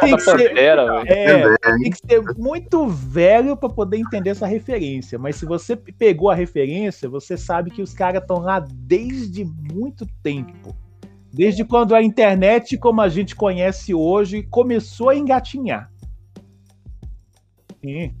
[0.00, 5.18] tem que ser- pantera, é, tem que ser muito velho para poder entender essa referência,
[5.18, 10.06] mas se você pegou a referência, você sabe que os caras estão lá desde muito
[10.22, 10.74] tempo.
[11.32, 15.90] Desde quando a internet, como a gente conhece hoje, começou a engatinhar.
[17.84, 18.14] Sim.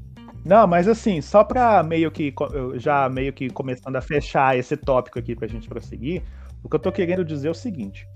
[0.44, 2.32] Não, mas assim, só para meio que
[2.76, 6.22] já meio que começando a fechar esse tópico aqui pra gente prosseguir,
[6.62, 8.06] o que eu tô querendo dizer é o seguinte: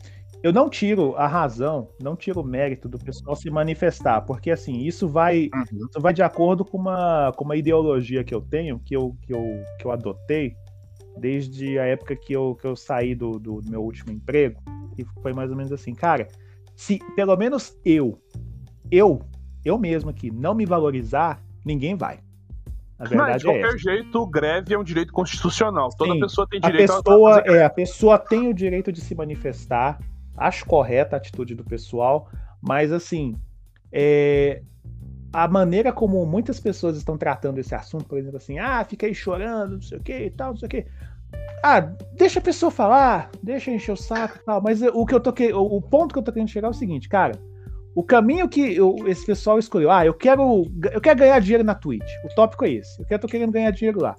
[0.43, 4.79] eu não tiro a razão, não tiro o mérito do pessoal se manifestar, porque assim,
[4.79, 5.87] isso vai, Uhum.
[5.89, 9.35] isso vai de acordo com uma, com uma ideologia que eu tenho, que eu, que
[9.35, 9.45] eu,
[9.79, 10.57] que eu adotei
[11.19, 14.61] desde a época que eu, que eu saí do, do meu último emprego,
[14.97, 16.27] que foi mais ou menos assim, cara,
[16.75, 18.19] se pelo menos eu,
[18.91, 19.21] eu,
[19.63, 22.21] eu mesmo aqui, não me valorizar, ninguém vai.
[23.01, 23.79] A Não, de verdade é qualquer essa.
[23.79, 25.89] jeito, greve é um direito constitucional.
[25.97, 26.21] Toda Sim.
[26.21, 29.99] pessoa tem A direito pessoa, fazer é, a pessoa tem o direito de se manifestar.
[30.37, 32.29] Acho correta a atitude do pessoal,
[32.61, 33.37] mas assim,
[33.91, 34.63] é,
[35.33, 39.75] a maneira como muitas pessoas estão tratando esse assunto, por exemplo, assim, ah, aí chorando,
[39.75, 40.87] não sei o que e tal, não sei o que.
[41.63, 41.81] Ah,
[42.15, 45.33] deixa a pessoa falar, deixa encher o saco e tal, mas o que eu tô
[45.33, 47.35] que, o ponto que eu tô querendo chegar é o seguinte, cara.
[47.95, 51.75] O caminho que eu- esse pessoal escolheu, ah, eu quero, eu quero ganhar dinheiro na
[51.75, 52.09] Twitch.
[52.25, 53.01] O tópico é esse.
[53.01, 54.15] Eu quero, tô querendo ganhar dinheiro lá.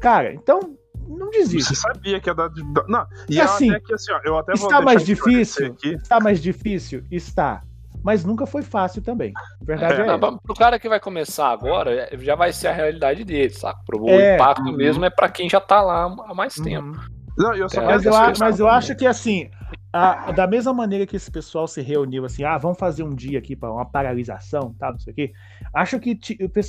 [0.00, 0.76] Cara, então
[1.08, 1.74] não desiste.
[1.74, 2.48] Você sabia que ia dar.
[2.86, 5.66] Não, e eu assim, até que assim, ó, eu até vou Está mais difícil?
[5.66, 5.94] Aqui.
[5.94, 7.02] Está mais difícil?
[7.10, 7.62] Está.
[8.04, 9.32] Mas nunca foi fácil também.
[9.60, 10.18] A verdade é, Não, essa.
[10.18, 13.80] pra- pro cara que vai começar agora, é, já vai ser a realidade dele, saca?
[13.84, 14.36] Pro, o É.
[14.36, 14.76] impacto Uhum.
[14.76, 16.86] mesmo é pra quem já tá lá há mais tempo.
[16.86, 17.18] Uhum.
[17.36, 19.50] Não, eu só É, Mas, eu, mas eu acho que assim,
[19.92, 23.38] a- da mesma maneira que esse pessoal se reuniu assim, ah, vamos fazer um dia
[23.38, 25.32] aqui para uma paralisação, tá, não sei o quê.
[25.74, 26.18] Acho que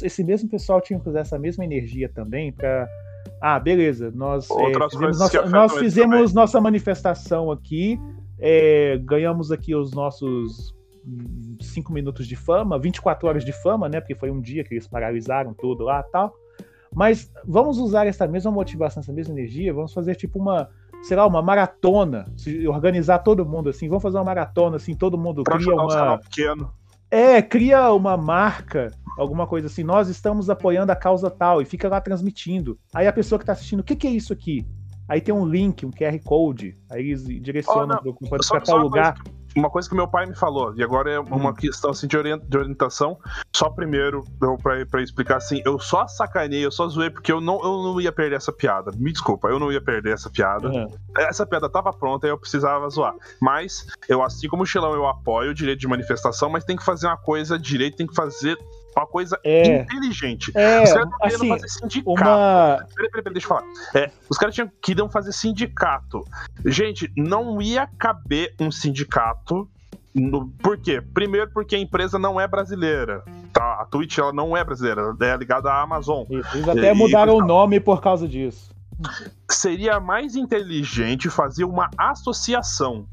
[0.04, 2.88] esse mesmo pessoal tinha que usar essa mesma energia também para
[3.42, 8.00] ah, beleza, nós, é, fizemos, nossa, nós fizemos nossa manifestação aqui,
[8.38, 10.74] é, ganhamos aqui os nossos
[11.06, 14.00] hum, cinco minutos de fama, 24 horas de fama, né?
[14.00, 16.34] Porque foi um dia que eles paralisaram tudo lá e tal.
[16.94, 20.70] Mas vamos usar essa mesma motivação, essa mesma energia, vamos fazer tipo uma,
[21.02, 25.18] sei lá, uma maratona, se organizar todo mundo assim, vamos fazer uma maratona assim, todo
[25.18, 26.72] mundo Pra cria uma, pequeno.
[27.10, 31.88] é, cria uma marca, alguma coisa assim, nós estamos apoiando a causa tal e fica
[31.90, 32.78] lá transmitindo.
[32.94, 34.66] Aí a pessoa que tá assistindo, o que que é isso aqui?
[35.08, 37.98] Aí tem um link, um QR Code, aí eles direcionam
[38.30, 39.14] pra só tal lugar.
[39.16, 41.54] que- uma coisa que meu pai me falou, e agora é uma Hum.
[41.54, 43.18] questão assim, de, orien- de orientação.
[43.56, 44.24] Só primeiro,
[44.92, 48.12] pra explicar assim, eu só sacanei, eu só zoei, porque eu não, eu não ia
[48.12, 48.92] perder essa piada.
[48.96, 50.70] Me desculpa, eu não ia perder essa piada.
[50.70, 50.88] Uhum.
[51.18, 53.14] Essa piada tava pronta e eu precisava zoar.
[53.42, 56.84] Mas, eu, assim como o Xilão, eu apoio o direito de manifestação, mas tem que
[56.86, 58.58] fazer uma coisa direito, tem que fazer
[58.96, 59.82] uma coisa É.
[59.82, 60.52] inteligente.
[60.56, 62.10] É, Os caras assim, fazer sindicato.
[62.12, 62.78] uma.
[62.96, 63.64] Peraí, peraí, peraí, deixa eu falar.
[63.96, 66.24] É, os caras tinham, queriam fazer sindicato.
[66.66, 69.70] Gente, não ia caber um sindicato.
[70.14, 71.00] No, por quê?
[71.02, 73.24] Primeiro, porque a empresa não é brasileira.
[73.54, 73.82] Tá?
[73.82, 76.26] A Twitch ela não é brasileira, ela é ligada à Amazon.
[76.30, 78.70] Eles até E- mudaram o nome por causa disso.
[79.50, 83.06] Seria mais inteligente fazer uma associação.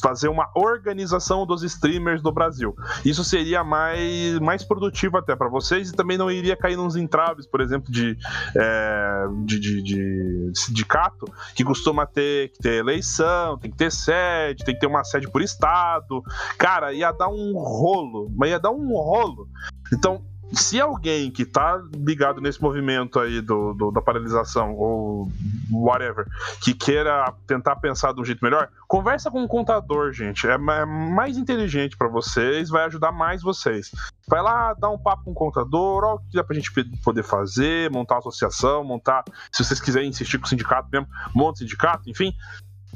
[0.00, 2.74] Fazer uma organização dos streamers do Brasil.
[3.04, 7.46] Isso seria mais, mais produtivo até para vocês e também não iria cair nos entraves,
[7.46, 8.16] por exemplo, de,
[8.56, 14.64] é, de, de- de sindicato, que costuma ter que ter eleição, tem que ter sede,
[14.64, 16.22] tem que ter uma sede por estado.
[16.58, 19.48] Cara, ia dar um rolo, mas ia dar um rolo.
[19.92, 25.30] Então, se alguém que tá ligado nesse movimento aí do, do- da paralisação ou
[25.70, 26.26] whatever,
[26.60, 30.46] que queira tentar pensar de um jeito melhor, conversa com um contador, gente.
[30.48, 33.90] É é mais inteligente pra vocês, vai ajudar mais vocês.
[34.28, 36.70] Vai lá, dá um papo com o contador, ó, o que dá pra gente
[37.02, 41.56] poder fazer, montar uma associação, montar, se vocês quiserem insistir com o sindicato mesmo, monta
[41.56, 42.32] o sindicato, enfim.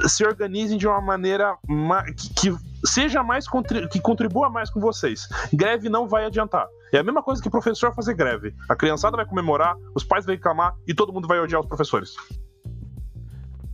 [0.08, 2.54] Se organizem de uma maneira ma- que,
[2.84, 3.46] seja mais
[3.90, 5.28] que contribua mais com vocês.
[5.52, 6.66] Greve não vai adiantar.
[6.92, 8.54] É a mesma coisa que o professor fazer greve.
[8.68, 12.10] A criançada vai comemorar, os pais vão reclamar e todo mundo vai odiar os professores.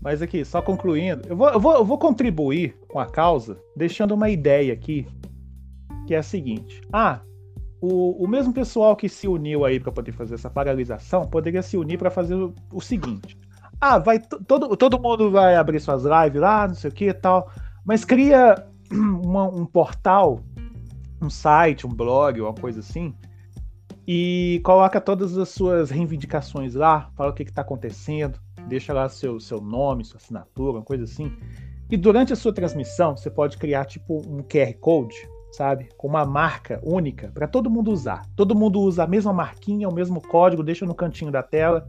[0.02, 4.12] Mas aqui, só concluindo, eu vou, eu vou, eu vou contribuir com a causa, deixando
[4.14, 5.06] uma ideia aqui,
[6.06, 6.80] que é a seguinte.
[6.90, 7.20] Ah,
[7.82, 11.76] o, o mesmo pessoal que se uniu aí para poder fazer essa paralisação poderia se
[11.76, 13.38] unir para fazer o, o seguinte.
[13.80, 17.14] Ah, vai todo, todo mundo vai abrir suas lives lá, não sei o que e
[17.14, 17.50] tal,
[17.84, 20.40] mas cria uma- um portal,
[21.22, 23.14] um site, um blog, uma coisa assim,
[24.06, 28.38] e coloca todas as suas reivindicações lá, fala o que está acontecendo,
[28.68, 31.32] deixa lá seu, seu nome, sua assinatura, uma coisa assim.
[31.90, 35.16] E durante a sua transmissão, você pode criar tipo um QR Code,
[35.52, 35.88] sabe?
[35.96, 38.22] Com uma marca única para todo mundo usar.
[38.36, 41.88] Todo mundo usa a mesma marquinha, o mesmo código, deixa no cantinho da tela.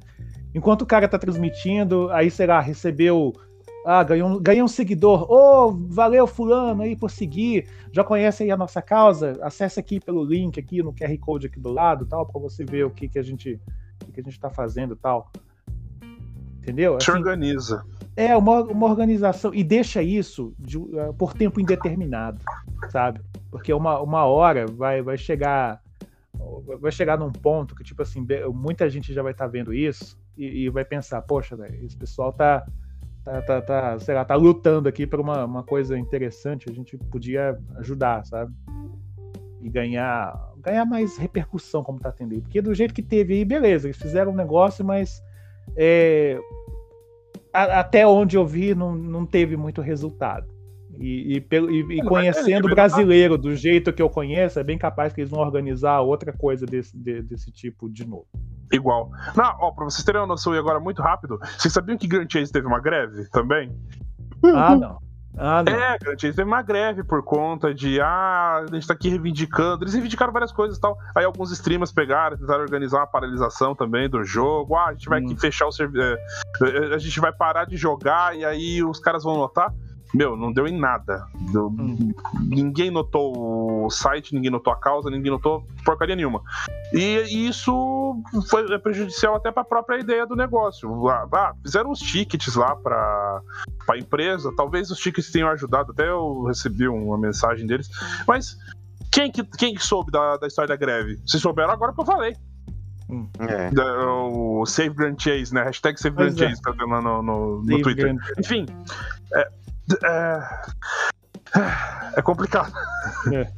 [0.53, 3.33] Enquanto o cara tá transmitindo, aí, sei lá, recebeu.
[3.85, 5.25] Ah, ganhou, um- ganhou um seguidor.
[5.31, 7.67] Ô, valeu, fulano, aí por seguir.
[7.91, 9.39] Já conhece aí a nossa causa?
[9.41, 12.85] Acesse aqui pelo link aqui no QR Code aqui do lado, tal, para você ver
[12.85, 13.59] o que, que a gente
[14.07, 15.31] o que, a gente tá fazendo, tal.
[16.59, 16.99] Entendeu?
[16.99, 17.83] Se Assim, organiza.
[18.15, 22.43] é uma, uma organização e deixa isso de- eh, por tempo indeterminado,
[22.89, 23.21] sabe?
[23.49, 25.81] Porque uma, uma hora vai, vai chegar
[26.79, 30.65] vai chegar num ponto que tipo assim muita gente já vai estar vendo isso e,
[30.65, 32.65] e vai pensar poxa velho, esse pessoal tá
[33.23, 36.97] tá, tá, tá, sei lá, tá lutando aqui por uma, uma coisa interessante a gente
[36.97, 38.51] podia ajudar sabe
[39.61, 43.45] e ganhar ganhar mais repercussão como tá tendo aí porque do jeito que teve aí
[43.45, 45.21] beleza eles fizeram um negócio mas
[45.75, 46.37] é,
[47.53, 50.47] a- até onde eu vi, não, não teve muito resultado.
[50.99, 54.63] E, e e- e mas conhecendo o ele- brasileiro do jeito que eu conheço, é
[54.63, 58.27] bem capaz que eles vão organizar outra coisa desse, de- desse tipo de novo.
[58.71, 59.11] Igual.
[59.35, 62.27] Não, ó, pra vocês terem uma noção e agora muito rápido, vocês sabiam que Grand
[62.29, 63.75] Chase teve uma greve também?
[64.43, 64.97] Ah, não.
[65.37, 65.71] Ah, não.
[65.73, 69.83] É, Grand Chase teve uma greve por conta de, ah, a gente tá aqui reivindicando.
[69.83, 70.97] Eles reivindicaram várias coisas e tal.
[71.15, 74.75] Aí alguns streamers pegaram, tentaram organizar uma paralisação também do jogo.
[74.75, 75.25] Ah, a gente vai Hum.
[75.25, 76.17] aqui fechar o servidor.
[76.93, 79.73] a gente vai parar de jogar e aí os caras vão notar.
[80.13, 81.25] Meu, não deu em nada.
[81.51, 82.11] Deu- Hum.
[82.41, 86.41] Ninguém notou o site, ninguém notou a causa, ninguém notou porcaria nenhuma.
[86.93, 91.07] E, e isso foi prejudicial até para a própria ideia do negócio.
[91.09, 93.41] Ah, fizeram os tickets lá para
[93.89, 97.89] a empresa, talvez os tickets tenham ajudado, até eu recebi uma mensagem deles,
[98.27, 98.57] mas
[99.11, 101.17] quem que, quem que soube da, da história da greve?
[101.25, 102.35] Vocês souberam agora que eu falei.
[103.39, 103.69] É.
[103.71, 105.63] Da- o Save Grand Chase, né?
[105.63, 106.37] Hashtag Save Grand é.
[106.49, 108.15] Chase, tá vendo lá no, no, no Twitter.
[108.39, 108.65] Enfim,
[109.35, 109.49] é,
[110.03, 110.39] é,
[112.17, 112.73] é complicado.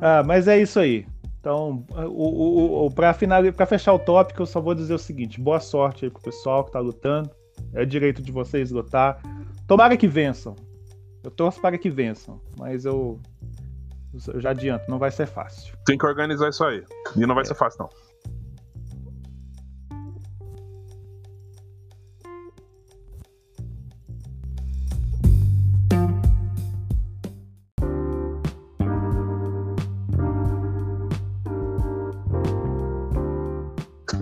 [0.00, 1.06] Ah, mas é isso aí.
[1.40, 5.60] Então, o, o, o, para fechar o tópico, eu só vou dizer o seguinte: boa
[5.60, 7.30] sorte aí pro pessoal que tá lutando.
[7.72, 9.22] É direito de vocês lutar.
[9.66, 10.56] Tomara que vençam.
[11.22, 13.18] Eu torço para que vençam, mas eu,
[14.28, 15.74] eu já adianto, não vai ser fácil.
[15.86, 16.84] Tem que organizar isso aí.
[17.16, 17.88] E não vai ser fácil, não.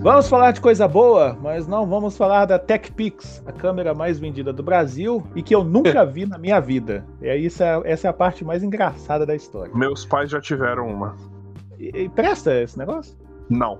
[0.02, 4.52] Vamos falar de coisa boa, mas não vamos falar da TechPix, a câmera mais vendida
[4.52, 7.04] do Brasil e que eu nunca vi na minha vida.
[7.20, 9.72] E aí, isso é- essa é a parte mais engraçada da história.
[9.72, 11.14] Meus pais já tiveram uma.
[11.78, 13.16] E, e presta esse negócio?
[13.48, 13.78] Não.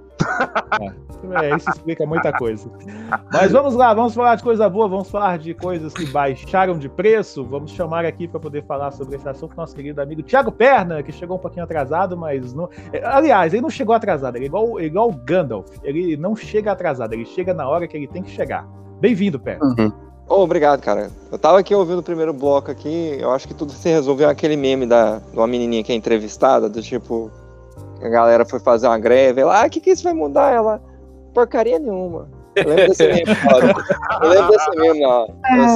[1.41, 2.69] É, isso explica muita coisa.
[3.33, 6.89] Mas vamos lá, vamos falar de coisa boa, vamos falar de coisas que baixaram de
[6.89, 7.45] preço.
[7.45, 11.13] Vamos chamar aqui para poder falar sobre esse assunto nosso querido amigo Thiago Perna, que
[11.13, 12.69] chegou um pouquinho atrasado, mas não.
[12.93, 15.69] é, Aliás, ele não chegou atrasado, ele é igual, é igual o Gandalf.
[15.83, 18.67] Ele não chega atrasado, ele chega na hora que ele tem que chegar.
[19.01, 19.75] Bem-vindo, Perna.
[20.29, 21.11] Ô, obrigado, cara.
[21.31, 24.57] Eu tava aqui ouvindo o primeiro bloco aqui, eu acho que tudo se resolveu aquele
[24.57, 27.31] meme da, de uma menininha que é entrevistada, do tipo,
[28.03, 30.53] a galera foi fazer uma greve, ela, ah, o que que isso vai mudar?
[30.53, 30.83] Ela,
[31.33, 32.29] porcaria nenhuma.
[32.57, 33.23] Eu lembro desse meme.
[34.23, 35.01] Eu lembro desse meme,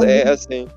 [0.01, 0.69] sei, é assim.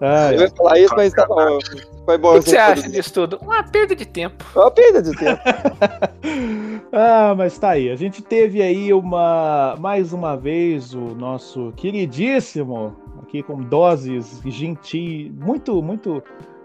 [0.00, 1.58] Ah, Eu ia falar isso, mas tá bom.
[2.04, 2.36] Foi bom.
[2.36, 3.38] O que você acha disso tudo?
[3.42, 4.44] Uma perda de tempo.
[4.54, 5.40] Uma perda de tempo.
[6.92, 7.90] ah, mas tá aí.
[7.90, 15.32] A gente teve aí uma mais uma vez o nosso queridíssimo aqui com doses gentis,
[15.32, 16.22] muito muito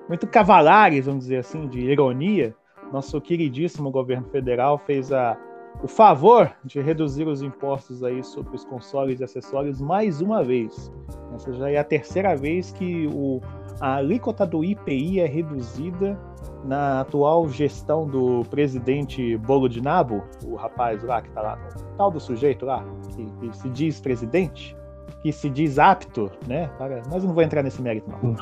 [0.07, 2.53] muito cavalares, vamos dizer assim, de ironia.
[2.91, 5.37] Nosso queridíssimo governo federal fez a
[5.81, 10.91] o favor de reduzir os impostos aí sobre os consoles e acessórios mais uma vez.
[11.33, 13.41] Essa já é a terceira vez que o,
[13.79, 16.19] a alíquota do IPI é reduzida
[16.63, 21.97] na atual gestão do presidente Bolo de Nabo, o rapaz lá que tá lá, o
[21.97, 22.85] tal do sujeito lá,
[23.15, 24.75] que, que se diz presidente,
[25.23, 26.69] que se diz apto, né?
[27.09, 28.35] Mas eu não vou entrar nesse mérito, não.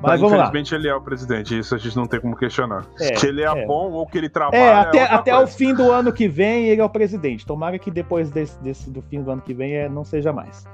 [0.00, 2.84] Mas infelizmente ele é o presidente, isso a gente não tem como questionar.
[3.00, 3.66] É, que ele é, é.
[3.66, 4.58] bom ou que ele trabalha.
[4.58, 7.46] É, até, outra até o fim do ano que vem ele é o presidente.
[7.46, 10.66] Tomara que depois desse, desse- do fim do ano que vem é, não seja mais.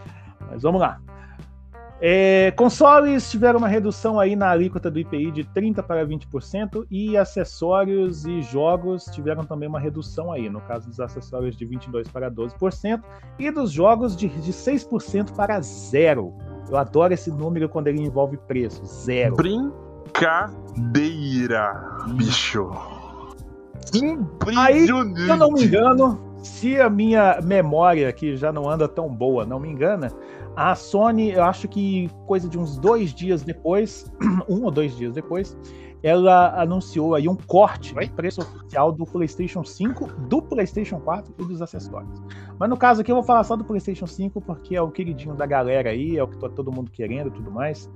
[0.51, 1.01] Mas vamos lá.
[2.05, 7.17] É, consoles tiveram uma redução aí na alíquota do IPI de 30% para 20% e
[7.17, 12.29] acessórios e jogos tiveram também uma redução aí, no caso dos acessórios de 22% para
[12.29, 13.01] 12%
[13.39, 16.35] e dos jogos de, de 6% para zero.
[16.71, 19.37] Eu adoro esse número quando ele envolve preço, zero.
[19.37, 19.73] Brincadeira,
[22.15, 22.71] bicho.
[24.57, 25.21] Aí, Impressionante.
[25.21, 29.45] se eu não me engano, se a minha memória, que já não anda tão boa,
[29.45, 30.09] não me engana,
[30.57, 34.11] a Sony, eu acho que coisa de uns dois dias depois,
[34.49, 35.57] um ou dois dias depois,
[36.03, 38.07] ela anunciou aí um corte Oi?
[38.07, 42.21] de preço oficial do PlayStation 5, do PlayStation 4 e dos acessórios.
[42.59, 45.35] Mas no caso aqui eu vou falar só do PlayStation 5 porque é o queridinho
[45.35, 47.89] da galera aí, é o que tá todo mundo querendo e tudo mais.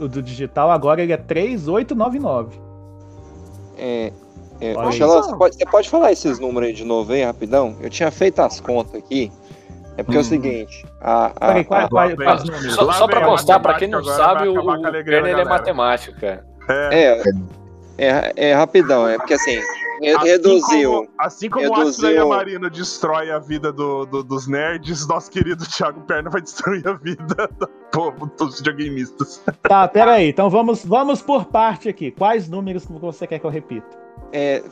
[0.00, 2.52] O do digital agora ele é 3.899.
[3.76, 4.12] É,
[4.60, 7.76] é, você pode, você pode falar esses números aí de novo aí, rapidão?
[7.80, 9.30] Eu tinha feito as contas aqui.
[9.96, 10.24] É porque é o Hum.
[10.24, 10.86] seguinte.
[11.00, 12.74] A, a, Peraí, qual, a- qual, quais números?
[12.74, 15.38] Só, Lá só vem pra a constar, pra quem não sabe, o, a o Brenner
[15.38, 16.44] é matemático, cara.
[16.68, 17.22] É.
[17.22, 17.22] é,
[17.98, 20.90] é, é rapidão, é porque assim, Assim reduziu.
[20.92, 25.30] como, assim como o reduziu- Atila Marino destrói a vida do- do- dos nerds, nosso
[25.30, 29.42] querido Thiago Perna vai destruir a vida do povo dos videogameistas.
[29.62, 30.28] Tá, peraí.
[30.30, 32.10] Então vamos, vamos por parte aqui.
[32.12, 33.98] Quais números que você quer que eu repita?
[34.32, 34.62] É,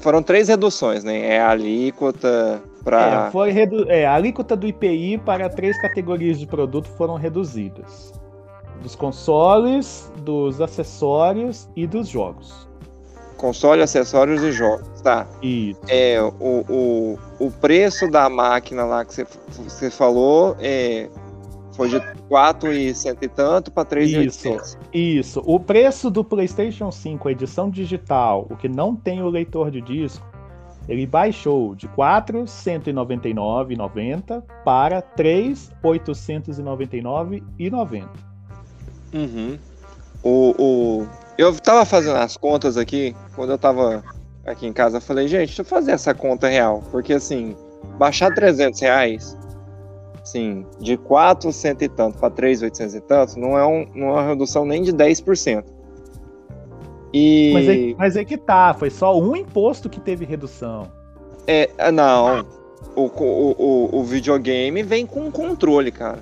[0.00, 1.34] foram três reduções, né?
[1.34, 3.26] É a alíquota pra.
[3.26, 3.90] É, foi redu...
[3.90, 8.12] é, a alíquota do IPI para três categorias de produto foram reduzidas:
[8.82, 12.68] dos consoles, dos acessórios e dos jogos.
[13.36, 15.00] console, acessórios e jogos.
[15.02, 15.26] Tá.
[15.42, 15.80] Isso.
[15.88, 19.26] É, o, o, o preço da máquina lá que
[19.58, 21.08] você falou é,
[21.76, 24.78] foi de 4 e cento e tanto para 3.800.
[24.92, 25.42] Isso.
[25.44, 29.80] O preço do PlayStation 5, a edição digital, o que não tem o leitor de
[29.80, 30.24] disco,
[30.88, 38.08] ele baixou de R$ 499,90 para R$ 3.899,90.
[39.14, 39.58] Uhum.
[40.22, 41.06] O, o,
[41.38, 44.04] eu tava fazendo as contas aqui, quando eu tava
[44.44, 47.56] aqui em casa, eu falei, gente, deixa eu fazer essa conta real, porque assim,
[47.98, 49.36] baixar 300 reais,
[50.24, 54.26] assim, de 400 e tanto para 3.800 e tanto, não é, um, não é uma
[54.28, 55.62] redução nem de 10%.
[57.12, 57.50] E...
[57.52, 60.90] Mas aí, mas aí que tá, foi só um imposto que teve redução.
[61.46, 62.44] É, ah, não.
[62.96, 66.18] O, o, o, o videogame vem com controle, cara.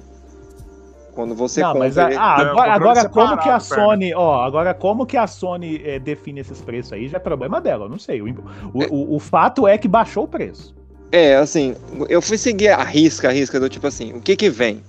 [1.14, 4.14] Quando você Não, compra mas a- ele- ah, É, agora, agora como que a Sony,
[4.14, 7.84] ó, agora como que a Sony eh, define esses preços aí já é problema dela,
[7.84, 8.20] eu não sei.
[8.22, 8.26] O,
[8.72, 10.74] o, o- o fato é que baixou o preço.
[11.12, 11.76] É, assim,
[12.08, 14.82] eu fui seguir a risca, a risca do tipo assim, o que que vem?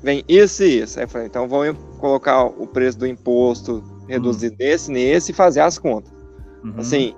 [0.00, 0.98] Vem isso e isso.
[1.00, 5.60] Aí eu falei, então vamos colocar o preço do imposto reduzido nesse, nesse e fazer
[5.60, 6.12] as contas.
[6.62, 6.74] Uhum.
[6.78, 7.14] Assim,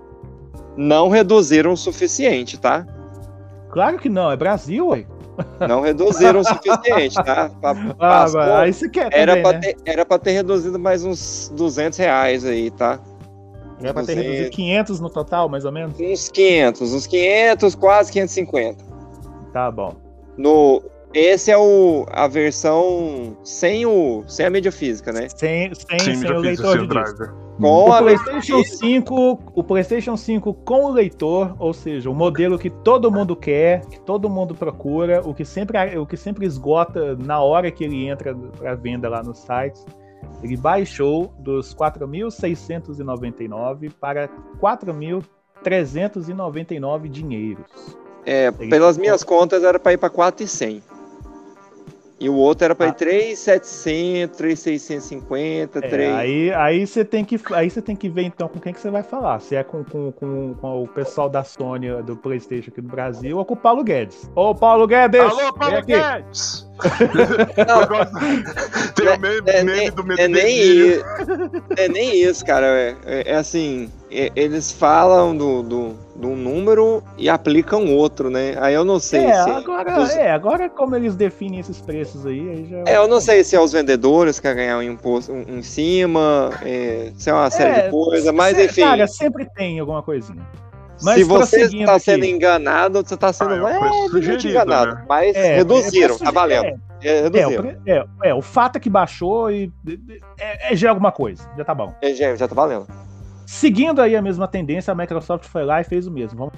[0.77, 2.87] não reduziram o suficiente, tá?
[3.71, 5.05] Claro que não, é Brasil, ué.
[5.69, 7.51] Não reduziram o suficiente, tá?
[7.61, 9.59] Pa- Ah, mas aí você quer era, também, pra né?
[9.61, 12.99] ter, era pra ter reduzido mais uns 200 reais aí, tá?
[13.81, 14.25] Pra ter 200.
[14.25, 15.99] reduzido 500 no total, mais ou menos?
[15.99, 18.85] Uns 500, uns 500, quase 550.
[19.53, 19.95] Tá bom.
[20.37, 25.29] No, esse é o, a versão sem, o, sem a mídia física, né?
[25.29, 27.51] Sem, sem, sem já o leitor de disco.
[27.61, 32.59] Com O a PlayStation 5, o PlayStation 5 com o leitor, ou seja, o modelo
[32.59, 37.17] que todo mundo quer, que todo mundo procura, o que sempre, o que sempre esgota
[37.17, 39.85] na hora que ele entra para venda lá nos sites.
[40.43, 44.29] Ele baixou dos 4.699 para
[44.61, 47.97] 4.399 dinheiros.
[48.25, 50.83] É, pelas minhas contas era pra ir pra 4,100.
[52.23, 52.93] E o outro era pra ir Ah.
[52.93, 56.15] 3,700, 3,650, É, 3...
[56.15, 58.91] aí, aí você tem que aí você tem que ver então com quem que você
[58.91, 59.41] vai falar.
[59.41, 63.39] Se é com, com, com, com o pessoal da Sony do PlayStation aqui no Brasil
[63.39, 64.31] ou com o Paulo Guedes.
[64.37, 65.19] Ô Paulo Guedes!
[65.21, 65.93] Alô, Paulo aqui.
[65.95, 66.69] Guedes!
[67.67, 71.05] Não, gosto- Tem o meme, é, meme nem- do medo é nem isso.
[71.77, 72.67] É nem isso, cara.
[72.67, 78.55] É, é- é assim, é- eles falam do, do, do número e aplicam outro, né?
[78.61, 79.51] Aí eu não sei É, se.
[79.51, 82.79] agora, os- é, agora como eles definem esses preços aí, aí já.
[82.93, 85.63] É, eu não sei se é os vendedores que querem ganhar um imposto um- em
[85.63, 88.81] cima, é, se é uma série É, de coisas, mas se- enfim.
[88.83, 90.45] Cara, sempre tem alguma coisinha.
[91.03, 92.05] Mas se você está aqui.
[92.05, 94.95] sendo enganado, você está sendo Ah, é levemente sugerido, enganado.
[94.97, 95.05] né?
[95.09, 96.67] Mas É, reduziram, é, tá valendo.
[96.67, 97.63] É, É, o, reduziram.
[97.63, 99.73] pre- é, é, o fato é que baixou e
[100.39, 101.95] é, é já é alguma coisa, já tá bom.
[102.03, 102.87] É, já, já tá valendo.
[103.51, 106.39] Seguindo aí a mesma tendência, a Microsoft foi lá e fez o mesmo.
[106.39, 106.55] Vamos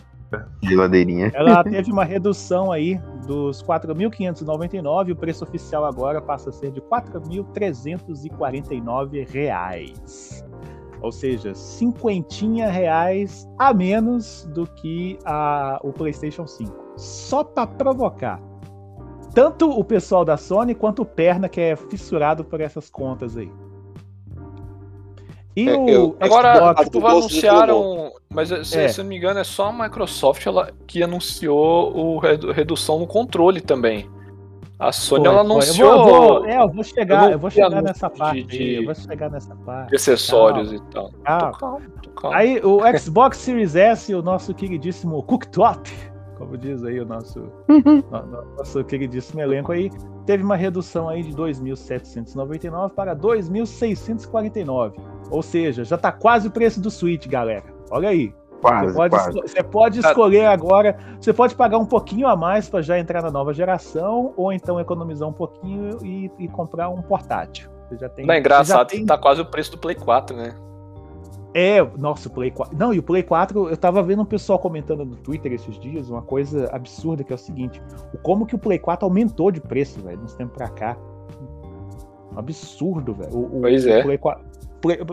[0.63, 1.33] Geladeirinha.
[1.35, 6.83] Ela teve uma redução aí dos 4.599, o preço oficial agora passa a ser de
[6.83, 10.45] 4.349 reais.
[11.01, 16.99] Ou seja, cinquentinha reais a menos do que a, o PlayStation 5.
[16.99, 18.39] Só para provocar.
[19.35, 23.51] Tanto o pessoal da Sony quanto o Perna, que é fissurado por essas contas aí.
[25.55, 28.13] E É, o eu- Agora, Xbox, tipo, de anunciaram.
[28.31, 28.89] Mas se, É.
[28.89, 32.99] se eu não me engano, é só a Microsoft ela, que anunciou o redu- redução
[32.99, 34.09] no controle também.
[34.79, 35.51] A Sony Foi, ela foi.
[35.51, 38.19] Eu anunciou vou- eu vou- é, eu vou chegar, eu eu vou chegar nessa de-
[38.19, 38.37] parte.
[38.39, 39.95] aí, de- eu vou chegar nessa parte.
[39.95, 41.11] acessórios e tal.
[41.23, 41.51] Calma.
[41.53, 42.37] Tô calmo, tô calmo.
[42.37, 45.89] Aí o Xbox Series S, o nosso queridíssimo cooktop,
[46.39, 49.89] como diz aí o nosso, no- no- nosso queridíssimo elenco aí,
[50.27, 54.97] teve uma redução aí de 2.799 para 2.649.
[55.33, 57.65] Ou seja, já tá quase o preço do Switch, galera.
[57.91, 58.29] Olha aí.
[58.29, 59.41] Você Quase, pode, quase.
[59.41, 60.97] você pode escolher agora.
[61.21, 64.79] Você pode pagar um pouquinho a mais para já entrar na nova geração, ou então
[64.79, 67.69] economizar um pouquinho e, e comprar um portátil.
[67.89, 68.25] Você já tem.
[68.25, 70.55] Não, é você engraçado tem- tá quase o preço do Play 4, né?
[71.55, 72.79] É, nossa, o Play 4.
[72.79, 76.09] Não, e o Play 4, eu tava vendo um pessoal comentando no Twitter esses dias
[76.09, 77.83] uma coisa absurda que é o seguinte:
[78.15, 80.97] o como que o Play 4 aumentou de preço, velho, uns tempos pra cá.
[82.33, 83.35] Um absurdo, velho.
[83.35, 84.03] O, o- Pois o é.
[84.03, 84.52] Play 4 Play-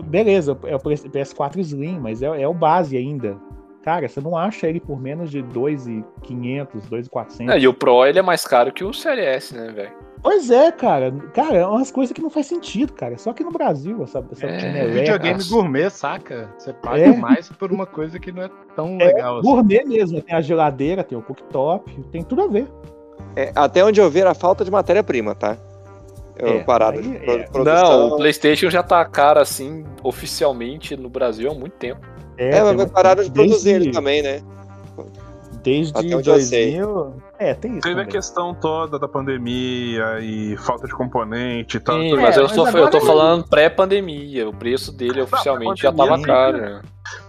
[0.04, 3.36] beleza, é o PS4 Slim, mas é, é o base ainda.
[3.82, 7.54] Cara, você não acha ele por menos de 2,500, 2,400.
[7.54, 9.92] É, e o Pro ele é mais caro que o Série S, né, velho?
[10.22, 11.10] Pois é, cara.
[11.32, 13.16] Cara, é umas coisas que não faz sentido, cara.
[13.16, 14.92] Só aqui no Brasil, essa, essa É, tineleca.
[14.92, 15.48] Videogame nossa.
[15.54, 16.50] gourmet, saca?
[16.58, 17.16] Você paga É.
[17.16, 19.48] mais por uma coisa que não é tão É, legal assim.
[19.48, 20.20] Gourmet mesmo.
[20.20, 22.68] Tem a geladeira, tem o cooktop, tem tudo a ver.
[23.34, 25.56] É, até onde eu ver a falta de matéria-prima, tá?
[26.46, 27.20] É, parado aí de é.
[27.20, 27.98] pro- produção.
[28.08, 32.00] Não, o PlayStation já tá caro assim, oficialmente no Brasil há muito tempo.
[32.36, 34.40] É, tem mas pararam de desde- produzir ele também, né?
[35.62, 36.78] Desde Até onde eu sei.
[36.80, 37.14] 2000.
[37.38, 37.80] É, tem isso.
[37.82, 38.12] Teve a também.
[38.12, 42.00] questão toda da pandemia e falta de componente e tal.
[42.00, 44.48] Sim, mas É, eu, mas sou, eu tô agora- falando pré-pandemia.
[44.48, 46.56] O preço dele oficialmente já tava caro.
[46.58, 46.80] Né?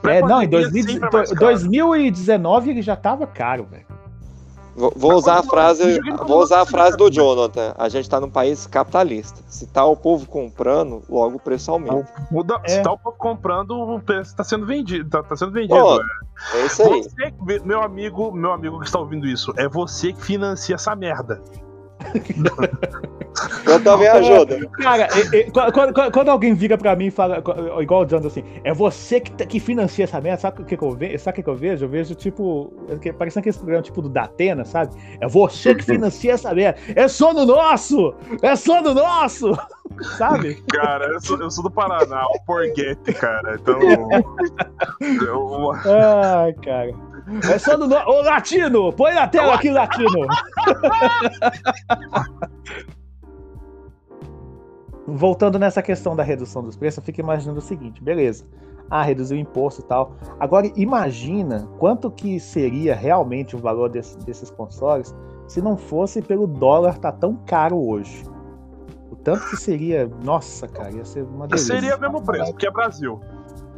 [0.06, 1.46] É, não, em Pré-pandemia 2000 sempre é mais caro.
[1.46, 3.86] 2019 ele já tava caro, velho.
[4.76, 7.12] Vou, usar a frase, vou usar a frase do.
[7.12, 7.74] Jonathan.
[7.78, 9.40] A gente tá num país capitalista.
[9.48, 12.08] Se tá o povo comprando, logo o preço aumenta.
[12.32, 12.70] Muda, É.
[12.70, 15.10] Se tá o povo comprando, o preço tá sendo vendido.
[15.10, 15.76] Tá, tá sendo vendido.
[15.76, 16.62] Pô, é.
[16.62, 17.04] É isso aí.
[17.04, 21.42] Você, meu amigo, meu amigo que está ouvindo isso, é você que financia essa merda.
[23.66, 24.70] Eu também ajudo.
[24.82, 27.42] Cara, e- e- quando, quando- quando alguém vira pra mim e fala,
[27.82, 30.76] igual o Jones, assim, é você que, tá- que financia essa merda, sabe o que,
[30.78, 31.20] que eu vejo?
[31.20, 31.86] Sabe o que, que eu vejo?
[31.86, 32.72] Eu vejo, tipo,
[33.04, 34.94] é parecendo aquele programa tipo do Datena, sabe?
[35.20, 36.80] É você que financia essa merda.
[36.96, 38.14] É sono nosso!
[38.42, 39.52] É sono nosso!
[40.18, 40.64] Sabe?
[40.72, 43.56] Cara, eu sou, eu sou do Paraná, o Porguete, cara.
[43.62, 43.78] Então.
[45.28, 46.94] eu- Ai, cara.
[47.54, 48.10] É sono nosso.
[48.10, 48.94] Ô, Latino!
[48.94, 50.28] Põe na tela aqui, Latino!
[55.08, 58.46] Voltando nessa questão da redução dos preços, eu fico imaginando o seguinte, beleza.
[58.90, 60.16] Ah, reduziu o imposto e tal.
[60.40, 65.16] Agora, imagina quanto que seria realmente o valor desse- desses consoles
[65.48, 68.24] se não fosse pelo dólar tá tão caro hoje.
[69.10, 70.10] O tanto que seria.
[70.24, 71.74] Nossa, cara, ia ser uma delícia.
[71.76, 73.20] Seria o mesmo preço, porque é Brasil.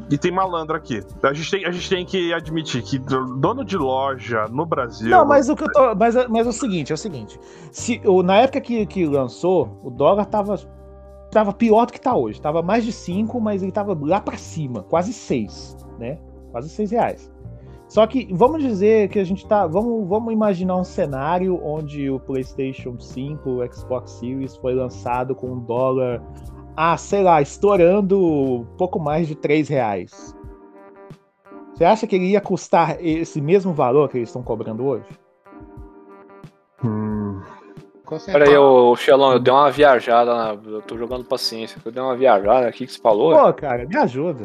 [0.09, 1.01] E tem malandro aqui.
[1.21, 5.09] A gente tem, a gente tem que admitir que dono de loja no Brasil.
[5.09, 5.95] Não, mas o que eu tô.
[5.95, 7.39] Mas, mas é o seguinte, é o seguinte.
[7.71, 10.59] Se, na época que, que lançou, o dólar tava,
[11.31, 12.41] tava pior do que tá hoje.
[12.41, 16.19] Tava mais de 5, mas ele tava lá pra cima, quase 6, né?
[16.51, 17.33] Quase 6 reais.
[17.93, 19.67] Só que vamos dizer que a gente tá.
[19.67, 25.51] Vamos, vamos imaginar um cenário onde o PlayStation 5, o Xbox Series foi lançado com
[25.51, 26.19] um dólar.
[26.75, 30.35] Ah, sei lá, estourando pouco mais de 3 reais.
[31.73, 35.05] Você acha que ele ia custar esse mesmo valor que eles estão cobrando hoje?
[36.83, 37.41] Hum,
[38.05, 38.37] Com certeza.
[38.39, 40.57] Pera aí, ô Xelão, eu dei uma viajada, na...
[40.69, 41.79] eu tô jogando paciência.
[41.83, 43.31] Eu dei uma viajada aqui que você falou.
[43.37, 44.43] Pô, cara, me ajuda.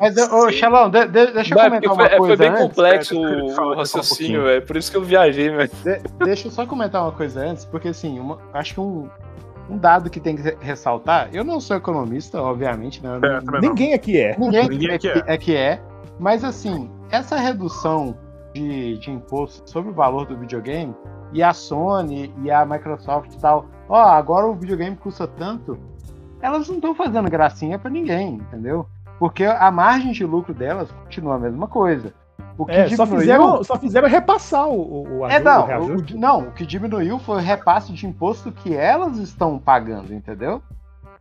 [0.00, 2.36] Mas, ô, Xelão, de- de- deixa eu Vai, comentar porque uma foi, é, coisa foi
[2.36, 2.62] bem antes.
[2.62, 4.42] complexo o, o um raciocínio, pouquinho.
[4.44, 4.66] velho.
[4.66, 5.70] Por isso que eu viajei, velho.
[5.82, 9.08] De- deixa eu só comentar uma coisa antes, porque assim, uma- acho que um,
[9.70, 13.18] um dado que tem que re- ressaltar, eu não sou economista, obviamente, né?
[13.22, 13.60] É, não-.
[13.60, 14.36] Ninguém aqui é.
[14.38, 15.80] Ninguém, Ninguém é, aqui que, é que é.
[16.18, 18.16] Mas assim, essa redução
[18.54, 20.94] de, de imposto sobre o valor do videogame,
[21.32, 25.78] e a Sony e a Microsoft e tal, ó, agora o videogame custa tanto,
[26.42, 28.86] elas não estão fazendo gracinha pra ninguém, entendeu?
[29.18, 32.12] Porque a margem de lucro delas continua a mesma coisa.
[32.62, 36.14] O que É, só, diminuiu- fizeram, só fizeram repassar o, o, é, não, o reajuste.
[36.14, 40.60] o, não, o que diminuiu foi o repasse de imposto que elas estão pagando, entendeu?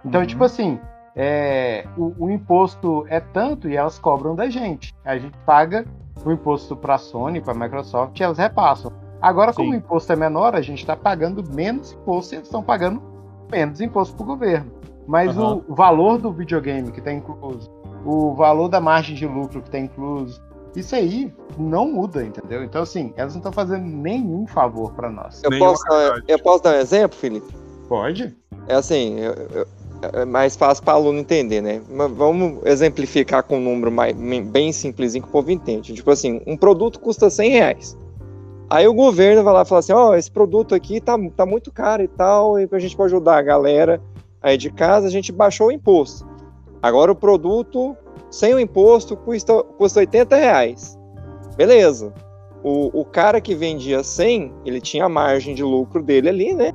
[0.04, 0.28] Então, Uhum.
[0.28, 0.80] tipo assim,
[1.16, 4.94] é, o, o imposto é tanto e elas cobram da gente.
[5.06, 5.86] A gente paga
[6.26, 8.92] o imposto para a Sony, para a Microsoft e elas repassam.
[9.22, 9.76] Agora, como Sim.
[9.76, 13.02] o imposto é menor, a gente está pagando menos imposto e eles estão pagando
[13.50, 14.72] menos imposto para o governo.
[15.08, 15.62] Mas Aham.
[15.68, 17.70] o valor do videogame que está incluso,
[18.06, 20.42] o valor da margem de lucro que está incluso,
[20.76, 22.64] isso aí não muda, entendeu?
[22.64, 25.42] Então, assim, elas não estão fazendo nenhum favor para nós.
[25.44, 26.24] Eu posso, dar, qualidade.
[26.28, 27.54] eu posso dar um exemplo, Felipe?
[27.88, 28.36] Pode?
[28.68, 29.68] É assim, eu- eu-
[30.14, 31.82] é mais fácil para aluno entender, né?
[31.90, 35.94] Mas vamos exemplificar com um número mais, bem simplesinho que o povo entende.
[35.94, 37.98] Tipo assim, um produto custa 100 reais.
[38.70, 41.72] Aí o governo vai lá e fala assim, ó, esse produto aqui tá, tá muito
[41.72, 44.00] caro e tal, e pra gente pode ajudar a galera
[44.42, 46.26] aí de casa, a gente baixou o imposto.
[46.82, 47.98] Agora o produto,
[48.30, 51.00] sem o imposto, custa, custa 80 reais.
[51.56, 52.14] Beleza.
[52.64, 56.74] O, o cara que vendia 100, ele tinha a margem de lucro dele ali, né?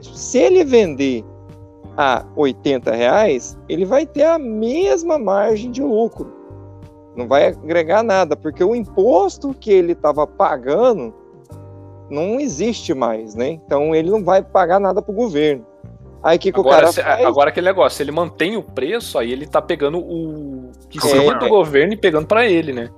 [0.00, 1.24] Se ele vender
[1.96, 6.32] a 80 reais, ele vai ter a mesma margem de lucro.
[7.14, 11.14] Não vai agregar nada, porque o imposto que ele estava pagando
[12.08, 13.50] não existe mais, né?
[13.50, 15.66] Então ele não vai pagar nada para o governo.
[16.22, 17.24] Aí o que, que o Agora, cara se- faz?
[17.26, 21.34] agora aquele negócio, se ele mantém o preço, aí ele tá pegando o que É.
[21.38, 22.90] do governo e pegando pra ele, né?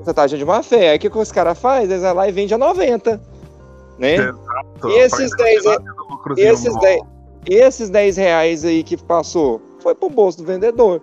[0.00, 0.90] Essa taxa de má fé.
[0.90, 1.84] Aí o que, que os caras fazem?
[1.84, 3.20] Eles vão lá e vende a 90.
[3.98, 4.14] Né?
[4.16, 4.88] Exato.
[4.88, 6.80] E esses Faz 10 metade do lucrozinho esses bom.
[6.80, 7.00] 10,
[7.46, 11.00] esses 10 reais aí que passou foi pro bolso do vendedor.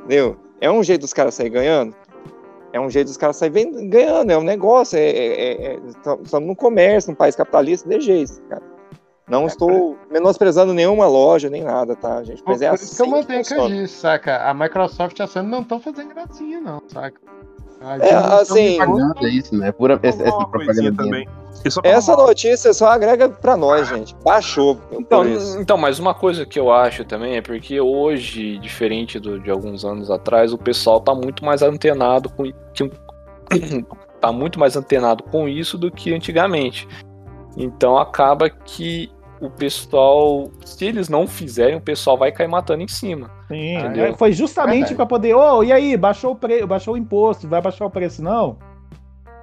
[0.00, 0.36] Entendeu?
[0.60, 1.94] É um jeito dos caras saírem ganhando?
[2.72, 4.98] É um jeito dos caras saírem ven- ganhando, é um negócio.
[4.98, 5.78] É, é- é- é-
[6.24, 8.62] estamos no comércio, num país capitalista, de jeito, cara.
[9.28, 12.42] Não estou menosprezando nenhuma loja, nem nada, tá, gente?
[12.46, 13.82] Mas Por, é por assim isso que eu mantenho que eu funciona.
[13.82, 14.36] disse, saca?
[14.48, 17.20] A Microsoft e a Sony não estão fazendo gracinha, não, saca?
[17.80, 19.70] A É, tá assim, Propaganda, isso, né?
[19.70, 20.92] Pura, essa, propaganda.
[21.04, 21.28] também.
[21.84, 24.16] Essa notícia só agrega pra nós, gente.
[24.24, 24.80] Baixou.
[24.92, 25.24] Então,
[25.60, 29.84] então, mas uma coisa que eu acho também é porque hoje, diferente do- de alguns
[29.84, 32.90] anos atrás, o pessoal tá muito mais antenado com que-
[34.20, 36.86] tá muito mais antenado com isso do que antigamente.
[37.56, 39.10] Então acaba que
[39.40, 43.30] o pessoal, se eles não fizerem, o pessoal vai cair matando em cima.
[43.48, 44.06] Sim, Entendeu?
[44.06, 45.34] é, foi justamente pra poder.
[45.34, 46.64] Ô, e aí, baixou o, pre...
[46.66, 48.56] baixou o imposto, vai baixar o preço, não?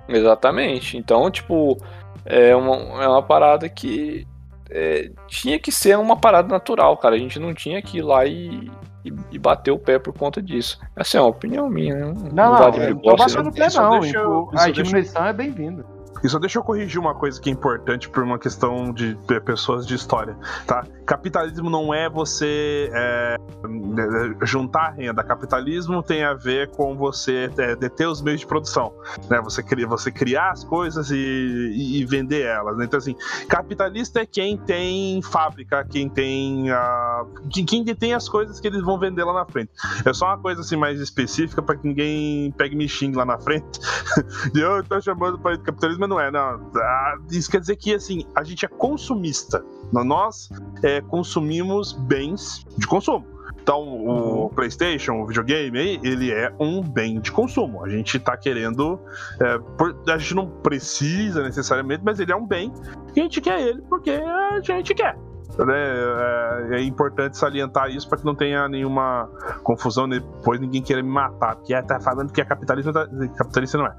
[0.07, 0.97] Exatamente.
[0.97, 1.77] Então, tipo,
[2.25, 4.27] é uma, é uma parada que
[4.69, 7.15] é, tinha que ser uma parada natural, cara.
[7.15, 8.69] A gente não tinha que ir lá e,
[9.03, 10.79] e, e bater o pé por conta disso.
[10.95, 12.01] Essa é uma opinião minha, né?
[12.05, 13.99] Não, não, não tô gosto, baixando o pé, Isso não.
[13.99, 15.94] deixa- Tipo, isso a deixa- diminuição é bem-vinda.
[16.25, 19.15] E só deixa eu corrigir uma coisa que é importante por uma questão de,
[19.45, 20.83] pessoas de história, tá?
[21.05, 25.23] Capitalismo não é você é, é, juntar renda.
[25.23, 28.91] Capitalismo tem a ver com você é, deter os meios de produção,
[29.29, 29.39] né?
[29.41, 32.75] Você, cria, você criar as coisas e, e, vender elas.
[32.75, 32.85] Né?
[32.85, 33.15] Então, assim,
[33.47, 37.23] capitalista é quem tem fábrica, quem tem a,
[37.67, 39.69] quem detém as coisas que eles vão vender lá na frente.
[40.03, 43.37] É só uma coisa assim mais específica para que ninguém pegue me xingue lá na
[43.37, 43.79] frente.
[44.55, 46.71] e eu tô chamando para capitalismo, mas não é, não.
[46.75, 49.63] Ah, Isso quer dizer que assim, a gente é consumista.
[49.91, 50.49] Nós
[50.83, 53.25] é, consumimos bens de consumo.
[53.61, 57.83] Então, o PlayStation, o videogame, ele é um bem de consumo.
[57.83, 58.99] A gente tá querendo.
[59.41, 62.71] é, por- a gente não precisa necessariamente, mas ele é um bem
[63.15, 65.17] e a gente quer ele porque a gente quer.
[65.63, 66.71] Né?
[66.71, 69.29] É, é importante salientar isso para que não tenha nenhuma
[69.63, 73.77] confusão, depois ninguém queira me matar, porque é, tá falando que é capitalista, tá- capitalista
[73.77, 73.95] não é.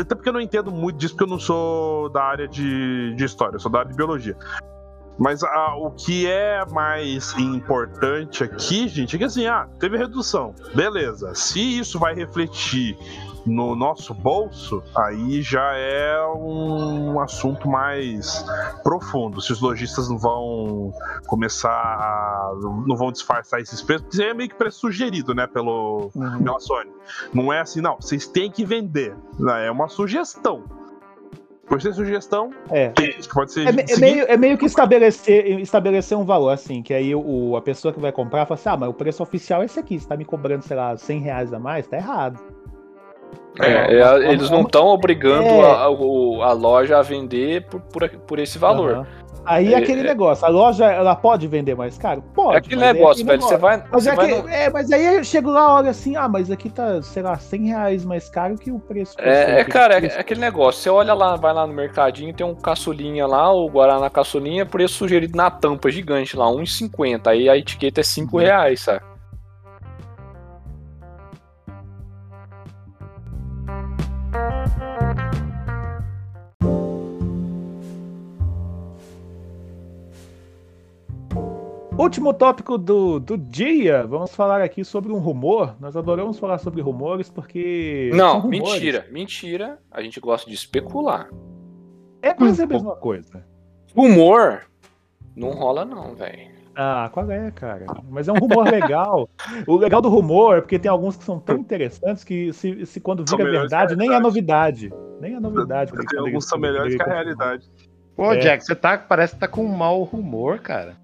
[0.00, 3.24] Até porque eu não entendo muito disso, porque eu não sou da área de, de
[3.24, 4.36] história, eu sou da área de biologia.
[5.18, 10.54] Mas ah, o que é mais importante aqui, gente, é que assim, ah, teve redução.
[10.74, 11.34] Beleza.
[11.34, 12.96] Se isso vai refletir
[13.44, 18.44] no nosso bolso, aí já é um assunto mais
[18.82, 19.40] profundo.
[19.40, 20.92] Se os lojistas não vão
[21.26, 22.52] começar a.
[22.86, 26.10] não vão disfarçar esses preços, porque é meio que preço sugerido, né, pelo,
[26.42, 26.90] pela Sony.
[27.32, 29.14] Não é assim, não, vocês têm que vender.
[29.38, 30.62] né, É uma sugestão.
[31.66, 32.88] Por ser sugestão, É.
[32.90, 33.66] tem que pode ser.
[33.66, 37.62] É, é meio, é meio que estabelecer, estabelecer um valor, assim, que aí o, a
[37.62, 40.06] pessoa que vai comprar fala assim, ah, mas o preço oficial é esse aqui, você
[40.06, 42.38] tá me cobrando, sei lá, 100 reais a mais, tá errado.
[43.60, 45.60] É, é, eles não estão obrigando É.
[45.70, 48.92] a, a loja a vender por, por, por esse valor.
[48.94, 49.06] Aham.
[49.44, 52.22] Aí é, É, aquele é- negócio, a loja, ela pode vender mais caro?
[52.32, 52.54] Pode.
[52.54, 53.42] É aquele negócio, velho.
[53.42, 53.82] Você vai.
[53.90, 56.28] Mas, você é vai que- no- é, mas aí eu chego lá, olha assim, ah,
[56.28, 59.16] mas aqui tá, sei lá, 100 reais mais caro que o preço.
[59.18, 60.80] É, é, cara, é, é aquele negócio.
[60.80, 64.94] Você olha lá, vai lá no mercadinho, tem um caçulinha lá, o Guaraná caçulinha, preço
[64.94, 67.26] sugerido na tampa gigante lá, 1,50.
[67.26, 68.44] Aí a etiqueta é 5 Uhum.
[68.44, 69.00] reais, sabe?
[82.02, 85.76] Último tópico do, do dia, vamos falar aqui sobre um rumor.
[85.78, 88.10] Nós adoramos falar sobre rumores porque.
[88.12, 88.72] Não, rumores.
[88.72, 89.78] mentira, mentira.
[89.88, 91.30] A gente gosta de especular.
[92.20, 93.46] É quase a mesma coisa.
[93.94, 94.62] Rumor
[95.36, 96.50] não rola, não, velho.
[96.74, 97.86] Ah, qual é, cara?
[98.10, 99.28] Mas é um rumor legal.
[99.68, 103.00] o legal do rumor é porque tem alguns que são tão interessantes que se, se
[103.00, 104.90] quando vira verdade, nem é novidade.
[105.20, 105.92] Nem é novidade.
[105.92, 107.70] Tem alguns são melhores que a realidade.
[108.16, 108.38] Pô, É.
[108.38, 111.00] Jack, você tá, parece que tá com um mau rumor, cara.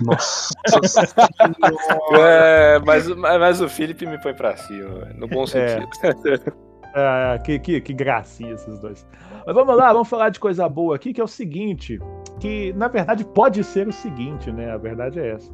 [0.00, 0.54] Nossa
[2.18, 5.46] É, mas, mas o Felipe me põe pra cima, no bom É.
[5.46, 6.52] sentido.
[6.94, 9.06] Ah, que, que, que gracinha esses dois.
[9.46, 11.98] Mas vamos lá, vamos falar de coisa boa aqui, que é o seguinte,
[12.40, 14.70] que na verdade pode ser o seguinte, né?
[14.70, 15.52] A verdade é essa.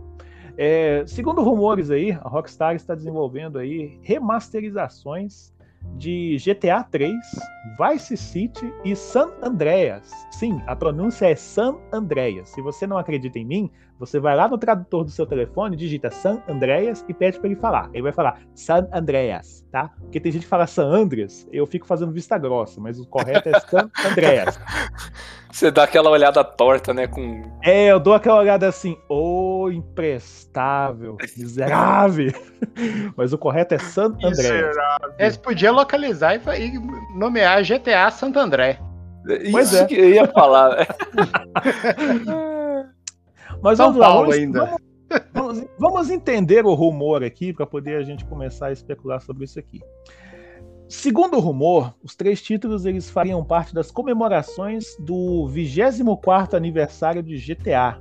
[0.57, 5.53] É, segundo rumores aí, a Rockstar está desenvolvendo aí remasterizações
[5.97, 7.13] de GTA 3,
[7.79, 10.11] Vice City e San Andreas.
[10.33, 12.49] Sim, a pronúncia é San Andreas.
[12.51, 16.11] Se você não acredita em mim, você vai lá no tradutor do seu telefone, digita
[16.11, 17.91] San Andreas e pede para ele falar.
[17.93, 19.91] Ele vai falar San Andreas, tá?
[20.01, 23.49] Porque tem gente que fala San Andreas, eu fico fazendo vista grossa, mas o correto
[23.49, 24.59] é San Andreas.
[25.51, 27.07] Você dá aquela olhada torta, né?
[27.07, 27.43] Com.
[27.65, 32.33] É, eu dou aquela olhada assim, ô imprestável, miserável.
[33.17, 34.37] Mas o correto é San Andreas.
[34.37, 35.15] miserável.
[35.19, 36.79] Eles podiam localizar e, e
[37.19, 38.79] nomear GTA Santo André.
[39.51, 39.87] Pois Isso é.
[39.87, 40.87] que eu ia falar.
[43.63, 44.77] Mas São vamos lá, vamos, ainda.
[45.33, 49.59] Vamos- vamos entender o rumor aqui para poder a gente começar a especular sobre isso
[49.59, 49.81] aqui.
[50.89, 57.37] Segundo o rumor, os três títulos eles fariam parte das comemorações do 24º aniversário de
[57.37, 58.01] GTA.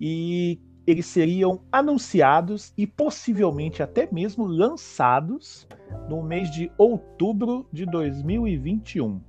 [0.00, 5.66] E eles seriam anunciados e possivelmente até mesmo lançados
[6.08, 9.20] no mês de outubro de 2021.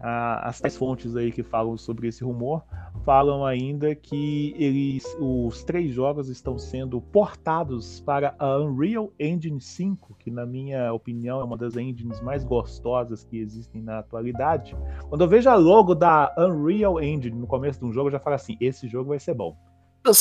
[0.00, 2.62] Ah, as três fontes aí que falam sobre esse rumor
[3.04, 10.14] falam ainda que eles, os três jogos estão sendo portados para a Unreal Engine 5,
[10.20, 14.76] que na minha opinião é uma das engines mais gostosas que existem na atualidade.
[15.08, 18.20] Quando eu vejo a logo da Unreal Engine no começo de um jogo, eu já
[18.20, 19.56] falo assim: esse jogo vai ser bom.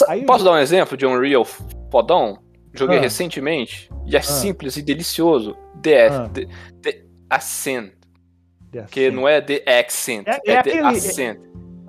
[0.08, 1.46] Aí- Posso dar um exemplo de um Real
[1.92, 2.40] fodão?
[2.74, 3.02] Joguei Ah.
[3.02, 5.56] recentemente e é simples e delicioso.
[5.82, 6.30] The, Ah.
[6.30, 6.48] the,
[6.82, 7.94] the Ascent.
[8.92, 11.40] Que não é The Accent, É- é, é The aquele- Ascent.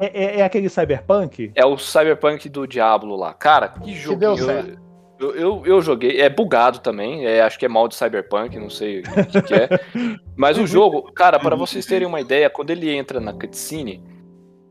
[0.00, 1.50] é, é- é aquele cyberpunk?
[1.54, 3.34] É o Cyberpunk do Diablo lá.
[3.34, 4.18] Cara, que jogo.
[4.20, 4.78] deu certo.
[5.20, 8.70] Eu, eu, eu joguei, é bugado também, é, acho que é mal de Cyberpunk, não
[8.70, 9.68] sei o que, que é.
[10.36, 14.00] Mas o jogo, cara, para vocês terem uma ideia, quando ele entra na cutscene,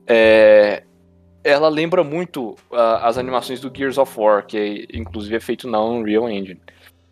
[0.08, 0.84] é,
[1.44, 5.68] ela lembra muito ah, as animações do Gears of War, que é, inclusive é feito
[5.70, 6.62] na Unreal Engine.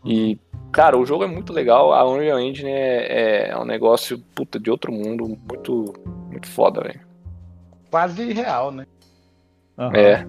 [0.05, 0.37] E,
[0.75, 4.69] cara, o jogo é muito legal, a Unreal Engine é, é um negócio, puta, de
[4.69, 5.93] outro mundo, muito,
[6.29, 6.99] muito foda, velho.
[7.89, 8.85] Quase real, né?
[9.77, 9.95] Aham.
[9.95, 10.27] É.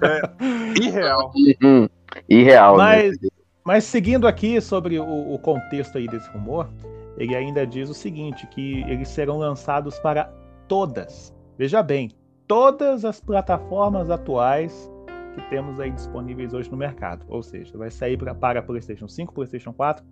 [0.80, 1.30] Irreal.
[1.62, 1.86] Hum,
[2.26, 2.84] irreal, né?
[2.84, 3.18] Mas,
[3.62, 6.70] mas seguindo aqui sobre o, o contexto aí desse rumor,
[7.18, 10.24] ele ainda diz o seguinte, que eles serão lançados para
[10.68, 12.10] todas, veja bem,
[12.48, 14.90] todas as plataformas atuais
[15.32, 17.24] que temos aí disponíveis hoje no mercado.
[17.28, 20.04] Ou seja, vai sair pra, para PlayStation 5, PlayStation 4,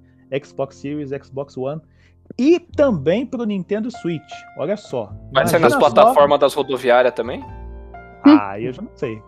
[0.43, 1.81] Xbox Series, Xbox One
[2.39, 4.33] e também para o Nintendo Switch.
[4.59, 5.13] Olha só.
[5.33, 7.45] Vai ser nas plataformas das rodoviárias também?
[8.25, 9.23] Ah, eu já não sei.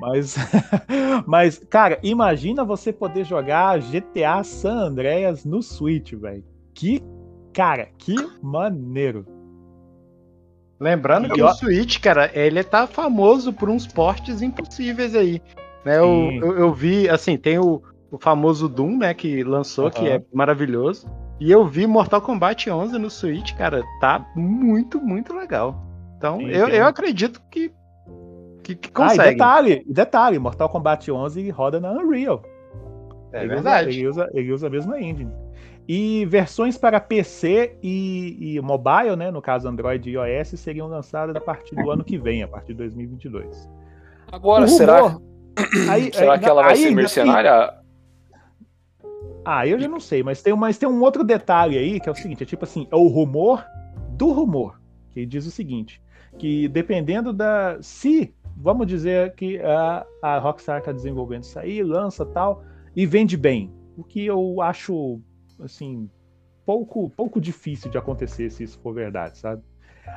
[0.00, 0.36] Mas,
[1.26, 6.44] mas, cara, imagina você poder jogar GTA San Andreas no Switch, velho.
[6.74, 7.02] Que,
[7.52, 9.26] cara, que maneiro.
[10.82, 15.40] Lembrando que o Switch, cara, ele tá famoso por uns portes impossíveis aí.
[15.84, 17.80] Né, eu, eu, eu vi, assim, tem o,
[18.10, 20.16] o famoso Doom, né, que lançou, que Aham.
[20.16, 21.06] é maravilhoso.
[21.38, 25.80] E eu vi Mortal Kombat 11 no Switch, cara, tá muito, muito legal.
[26.18, 27.72] Então, Sim, eu, eu acredito que,
[28.62, 29.30] que, que Ah, e consegue.
[29.30, 32.42] detalhe, detalhe, Mortal Kombat 11 roda na Unreal.
[33.32, 33.88] é ele verdade.
[33.88, 35.32] Usa, ele, usa, ele usa a mesma engine.
[35.88, 41.34] E versões para PC e, e mobile, né, no caso Android e iOS, seriam lançadas
[41.34, 43.68] a partir do ano que vem, a partir de 2022.
[44.30, 45.22] Agora, O será, rumor-
[45.90, 47.74] Aí- será aí- que ela vai aí ser mercenária?
[49.44, 52.12] Ah, eu já não sei, mas tem, mas tem um outro detalhe aí, que é
[52.12, 53.64] o seguinte, é tipo assim, é o rumor
[54.10, 54.80] do rumor,
[55.10, 56.00] que diz o seguinte,
[56.38, 57.76] que dependendo da...
[57.82, 62.62] Se, vamos dizer que a, a Rockstar está desenvolvendo isso aí, lança tal,
[62.94, 65.20] e vende bem, o que eu acho,
[65.62, 66.08] assim,
[66.64, 69.62] pouco, pouco difícil de acontecer se isso for verdade, sabe?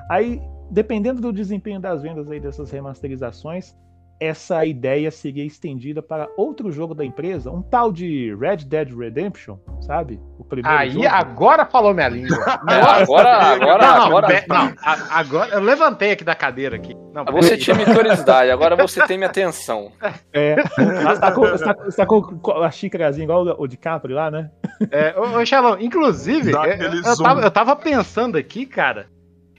[0.09, 0.41] Aí,
[0.71, 3.75] dependendo do desempenho das vendas aí dessas remasterizações,
[4.19, 9.57] essa ideia seria estendida para outro jogo da empresa, um tal de Red Dead Redemption,
[9.81, 10.19] sabe?
[10.39, 11.05] O primeiro Aí, jogo.
[11.07, 12.37] agora falou minha língua.
[12.69, 14.27] É, agora, agora, não, não, agora.
[14.27, 16.95] be- não, a- agora eu levantei aqui da cadeira aqui.
[17.13, 17.57] Não, Você peraí.
[17.59, 19.91] tinha minha curiosidade, agora você tem minha atenção.
[20.31, 24.31] É, você tá com, você tá- você tá com- a xícarazinha igual o DiCaprio lá,
[24.31, 24.49] né?
[24.91, 29.07] É, ô, ô Shalom, inclusive, Dá eu, eu tava, eu tava pensando aqui, cara.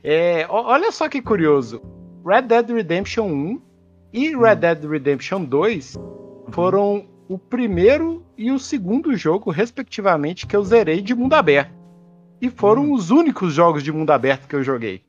[0.03, 1.83] é, olha só que curioso.
[2.27, 3.61] Red Dead Redemption 1
[4.17, 5.97] e Red Dead Redemption 2
[6.51, 11.71] foram o primeiro e o segundo jogo, respectivamente, que eu zerei de mundo aberto.
[12.41, 15.03] E foram os únicos jogos de mundo aberto que eu joguei.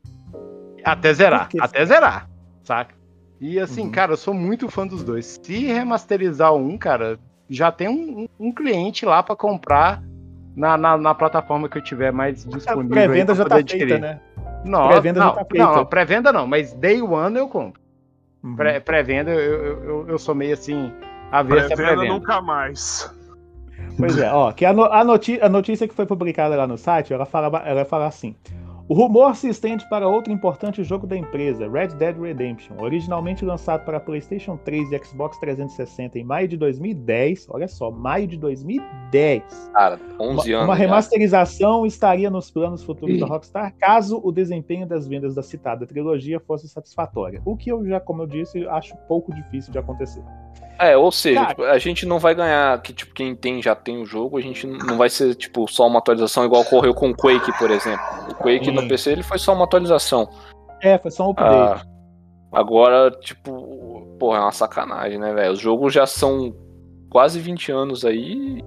[0.83, 2.29] Até zerar, até zerar,
[2.63, 2.95] saca?
[3.39, 3.91] E assim, Uhum.
[3.91, 5.39] cara, eu sou muito fã dos dois.
[5.43, 10.01] Se remasterizar um, cara, já tem um, um- cliente lá pra comprar
[10.55, 12.89] na, na, na plataforma que eu tiver mais A disponível.
[12.89, 14.01] pré-venda aí já pra tá poder feita, adquirir.
[14.01, 14.19] né?
[14.65, 15.65] Não, Pré-venda já tá feita.
[15.65, 17.79] não, pré-venda não, mas day one eu compro.
[18.43, 18.55] Uhum.
[18.55, 20.91] Pré- Pré-venda eu, eu, eu, eu sou meio assim,
[21.31, 22.05] a Pré-venda pré-venda.
[22.05, 23.13] nunca mais.
[23.97, 26.77] Pois é, ó, que a, no- a, noti- a notícia que foi publicada lá no
[26.77, 28.35] site, ela fala, ela fala assim.
[28.89, 33.83] O rumor se estende para outro importante jogo da empresa, Red Dead Redemption, originalmente lançado
[33.83, 37.47] para PlayStation 3 e Xbox 360 em maio de 2010.
[37.49, 39.43] Olha só, maio de 2010.
[39.73, 40.65] Cara, Uma, 11 anos.
[40.67, 40.79] uma já.
[40.83, 46.39] remasterização estaria nos planos futuros da Rockstar caso o desempenho das vendas da citada trilogia
[46.39, 47.41] fosse satisfatória.
[47.43, 50.23] O que eu já, como eu disse, acho pouco difícil de acontecer.
[50.79, 53.75] É, ou seja, Cara- tipo, a gente não vai ganhar que tipo quem tem já
[53.75, 57.09] tem o jogo, a gente não vai ser tipo só uma atualização igual ocorreu com
[57.09, 57.99] o Quake, por exemplo.
[58.29, 58.87] O Quake no Sim.
[58.89, 60.29] PC ele foi só uma atualização.
[60.81, 61.53] É, foi só um update.
[61.53, 61.81] Ah,
[62.51, 65.53] agora, tipo, porra, é uma sacanagem, né, velho?
[65.53, 66.55] Os jogos já são
[67.09, 68.61] quase 20 anos aí.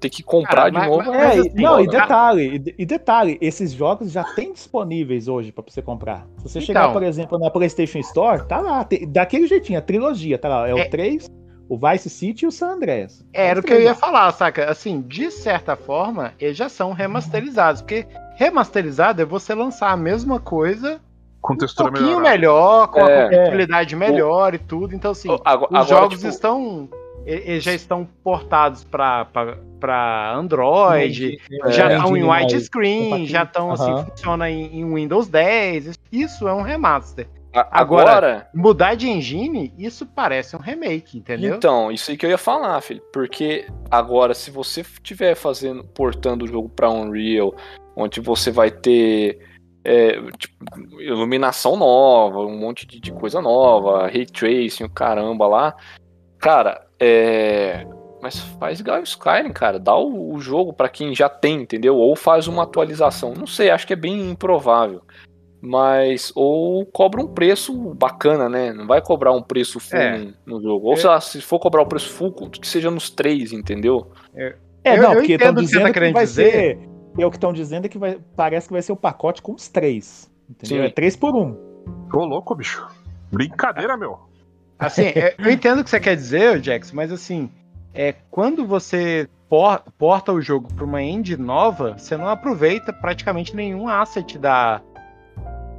[0.00, 1.10] Ter que comprar Cara, de mas- novo.
[1.10, 4.52] mas- É, assim, e- não, e detalhe, e de- e detalhe, esses jogos já tem
[4.52, 6.24] disponíveis hoje pra você comprar.
[6.36, 6.92] Se você chegar, Então.
[6.92, 10.70] por exemplo, na PlayStation Store, tá lá, tem- daquele jeitinho, a trilogia, tá lá, é,
[10.70, 10.74] É.
[10.86, 11.28] o 3,
[11.68, 13.26] o Vice City e o San Andreas.
[13.32, 14.70] Era o que eu ia falar, saca?
[14.70, 17.82] Assim, de certa forma, eles já são remasterizados.
[17.82, 18.06] Porque
[18.38, 21.00] remasterizado é você lançar a mesma coisa
[21.42, 22.30] Com um textura pouquinho melhorada.
[22.38, 23.22] melhor, com a É.
[23.28, 24.94] compatibilidade melhor e tudo.
[24.94, 26.88] Então, assim, Agora, os jogos tipo, estão.
[27.26, 29.26] e- Eles já estão portados para
[30.36, 35.98] Android, É, já estão em widescreen, já estão assim, funciona em, em Windows 10.
[36.12, 37.26] Isso é um remaster.
[37.70, 41.56] Agora- agora Mudar de engine, isso parece um remake, entendeu?
[41.56, 43.02] Então, isso aí que eu ia falar, filho.
[43.12, 47.54] Porque agora, se você estiver fazendo, portando o jogo pra Unreal,
[47.96, 49.38] onde você vai ter
[49.84, 50.54] é, tipo,
[51.00, 55.74] iluminação nova, um monte de, de coisa nova, ray tracing, o caramba lá.
[56.38, 57.86] Cara, É,
[58.20, 59.78] mas faz igual Skyrim, cara.
[59.78, 61.96] Dá o, o jogo pra quem já tem, entendeu?
[61.96, 63.32] Ou faz uma atualização.
[63.34, 65.02] Não sei, acho que é bem improvável.
[65.60, 68.72] Mas, ou cobra um preço bacana, né?
[68.72, 70.28] Não vai cobrar um preço full É.
[70.46, 70.86] no, jogo.
[70.88, 74.10] Ou sei lá, se for cobrar o preço full, que seja nos três, entendeu?
[74.34, 74.54] É,
[74.84, 76.52] Eu- não, eu porque estão entendo o que você dizendo tá que, querendo vai dizer.
[76.52, 76.88] ser.
[77.18, 79.52] É o que estão dizendo é que vai, parece que vai ser o pacote com
[79.52, 80.30] os três.
[80.48, 80.78] Entendeu?
[80.78, 80.84] Sim.
[80.84, 81.56] É três por um.
[82.12, 82.86] Ô, louco, bicho.
[83.32, 84.18] Brincadeira, meu.
[84.78, 87.50] Assim, é, eu entendo o que você quer dizer, Jax, mas assim,
[87.92, 93.56] é, quando você por- porta o jogo para uma engine nova, você não aproveita praticamente
[93.56, 94.80] nenhum asset da,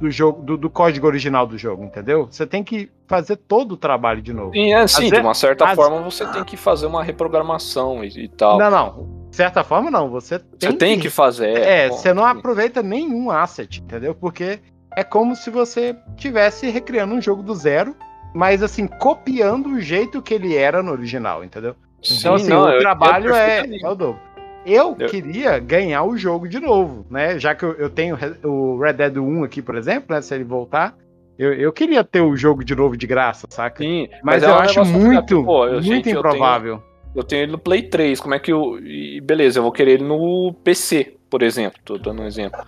[0.00, 2.26] do jogo, do, do código original do jogo, entendeu?
[2.30, 4.52] Você tem que fazer todo o trabalho de novo.
[4.52, 8.08] Sim, é, sim, Às de uma certa forma você tem que fazer uma reprogramação e,
[8.24, 8.58] e tal.
[8.58, 9.20] Não, não.
[9.30, 10.08] De certa forma, não.
[10.10, 11.56] Você tem, você tem que fazer.
[11.58, 12.30] É, bom, você não sim.
[12.30, 14.14] aproveita nenhum asset, entendeu?
[14.14, 14.58] Porque
[14.96, 17.94] é como se você tivesse recriando um jogo do zero,
[18.34, 21.76] mas assim, copiando o jeito que ele era no original, entendeu?
[22.02, 23.84] Então, Sim, assim, não, o eu- trabalho eu é, perfeitamente.
[23.84, 24.20] é o dobro.
[24.64, 27.38] Eu, Eu- queria ganhar o jogo de novo, né?
[27.38, 30.20] Já que eu, eu tenho o Red Dead 1 aqui, por exemplo, né?
[30.20, 30.94] Se ele voltar,
[31.38, 33.82] eu, eu queria ter o jogo de novo de graça, saca?
[33.82, 36.82] Sim, Mas, é eu um acho muito, pô, eu- muito gente, improvável.
[37.16, 38.78] Eu tenho ele no Play 3, como é que eu.
[38.78, 41.80] e beleza, eu vou querer ele no PC, por exemplo.
[41.84, 42.60] Tô dando um exemplo.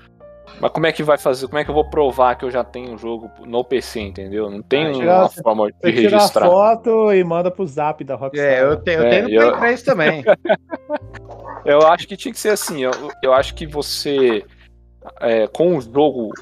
[0.63, 1.47] Mas como é que vai fazer?
[1.49, 4.49] Como é que eu vou provar que eu já tenho o jogo no PC, entendeu?
[4.49, 6.47] Não tem Ah, uma forma de Você tira registrar.
[6.47, 8.49] foto e manda pro zap da Rockstar.
[8.49, 10.25] É, eu, te- eu É, tenho no eu- Play 3 também.
[11.65, 12.83] Eu acho que tinha que ser assim.
[12.83, 12.91] Eu,
[13.23, 14.45] eu acho que você,
[15.21, 16.33] é, com o jogo,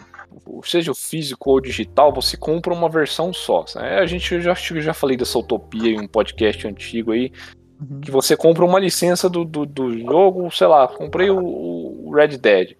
[0.64, 3.64] seja o físico ou o digital, você compra uma versão só.
[3.76, 7.30] É, a gente eu já eu já falei dessa utopia em um podcast antigo aí.
[7.78, 8.00] Uhum.
[8.00, 12.38] Que você compra uma licença do, do, do jogo, sei lá, comprei o, o Red
[12.38, 12.74] Dead.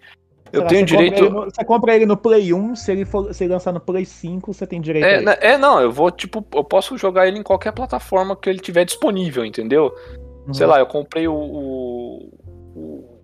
[0.53, 1.23] Eu lá, tenho você compra direito.
[1.25, 3.79] ele no- você compra ele no Play 1, se ele, for, se ele lançar no
[3.79, 5.25] Play 5, você tem direito a É, ele.
[5.25, 8.59] né, é, não, eu vou, tipo, eu posso jogar ele em qualquer plataforma que ele
[8.59, 9.93] tiver disponível, entendeu?
[10.47, 10.53] Uhum.
[10.53, 11.33] Sei lá, eu comprei o.
[11.33, 12.29] o,
[12.75, 13.21] o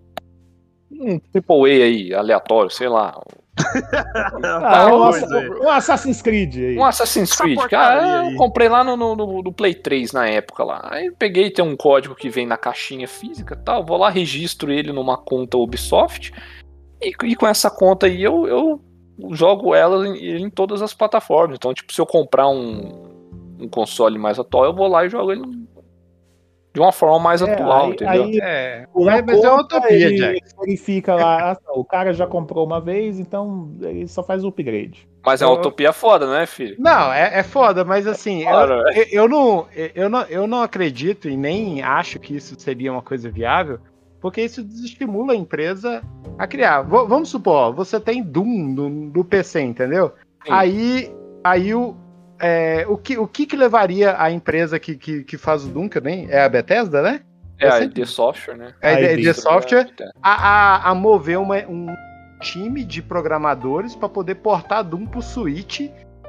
[0.90, 3.20] um AAA aí, aleatório, sei lá.
[4.62, 5.50] Ah, um, Assa- aí.
[5.50, 6.78] um Assassin's Creed aí.
[6.78, 7.58] Um Assassin's Creed.
[7.68, 8.32] Cara, aí.
[8.32, 10.80] eu comprei lá no, no, no- no Play 3 na época lá.
[10.90, 13.84] Aí peguei, tem um código que vem na caixinha física e tal.
[13.84, 16.32] Vou lá, registro ele numa conta Ubisoft.
[17.00, 18.80] E, e com essa conta aí eu, eu
[19.30, 21.56] jogo ela em, em todas as plataformas.
[21.56, 25.32] Então, tipo, se eu comprar um, um console mais atual, eu vou lá e jogo
[25.32, 25.42] ele
[26.74, 28.24] de uma forma mais É, atual, aí- entendeu?
[28.24, 30.40] aí- É, mas, mas é uma utopia, ele Jack.
[30.60, 35.08] verifica lá, ah, o cara já comprou uma vez, então ele só faz o upgrade.
[35.24, 36.76] Mas é uma eu- utopia foda, né, filho?
[36.78, 38.82] Não, é, é foda, mas assim, eu, Claro.
[38.94, 43.02] eu, eu não, eu, não, eu não acredito e nem acho que isso seria uma
[43.02, 43.80] coisa viável,
[44.20, 46.02] porque isso desestimula a empresa
[46.38, 46.82] a criar.
[46.82, 50.12] V- vamos supor, ó, você tem Doom no, no PC, entendeu?
[50.44, 50.52] Sim.
[50.52, 51.14] Aí,
[51.44, 51.96] aí o,
[52.40, 55.88] é, o, que, o que que levaria a empresa que, que, que faz o Doom,
[55.88, 57.20] que nem é a Bethesda, né?
[57.60, 58.74] É eu a ID Software, né?
[58.80, 60.10] É a ID tem- Software É.
[60.22, 60.32] a,
[60.86, 61.86] a, a mover uma- um
[62.40, 65.80] time de programadores para poder portar Doom pro Switch,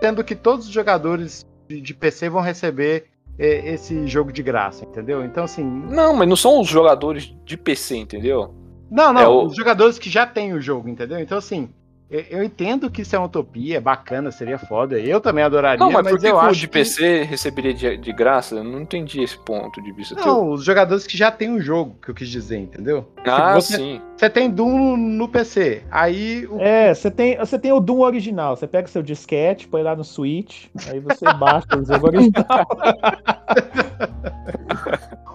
[0.02, 3.09] sendo que todos os jogadores de, de PC vão receber é,
[3.46, 5.24] esse jogo de graça, entendeu?
[5.24, 5.64] Então, assim.
[5.64, 8.54] Não, mas não são os jogadores de PC, entendeu?
[8.92, 11.20] Não, não, É o- os jogadores que já têm o jogo, entendeu?
[11.20, 11.70] Então, assim.
[12.10, 14.98] Eu eu entendo que isso é uma utopia, é bacana, seria foda.
[15.00, 17.24] Eu também adoraria, Não, mas, mas, por que, eu que o acho de que- PC
[17.24, 18.56] receberia de, de graça?
[18.56, 20.26] Eu não entendi esse ponto de vista teu.
[20.26, 23.08] Não, os jogadores que já têm o jogo, que eu quis dizer, entendeu?
[23.26, 24.02] Ah, você- sim.
[24.18, 28.56] Você tem Doom no PC, aí o É, você tem, você tem o Doom original,
[28.58, 32.68] você pega seu disquete, põe lá no Switch, aí você baixa o jogo original.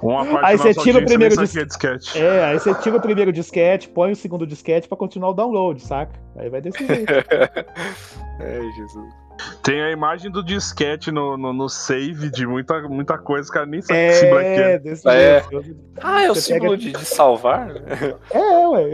[0.04, 2.18] Uma parte Aí você tira o primeiro disquete.
[2.18, 5.80] É, aí você tira o primeiro disquete, põe o segundo disquete pra continuar o download,
[5.82, 6.12] saca?
[6.36, 7.10] Aí vai desse jeito.
[8.40, 9.14] É, Jesus.
[9.62, 13.80] Tem a imagem do disquete no, no, no save de muita, muita coisa, cara nem
[13.80, 14.78] sabe que símbolo é que É, é.
[14.78, 15.42] desse É.
[15.62, 15.76] jeito.
[16.02, 17.68] Ah, é o Você símbolo pega- de, de salvar?
[18.30, 18.90] É, ué.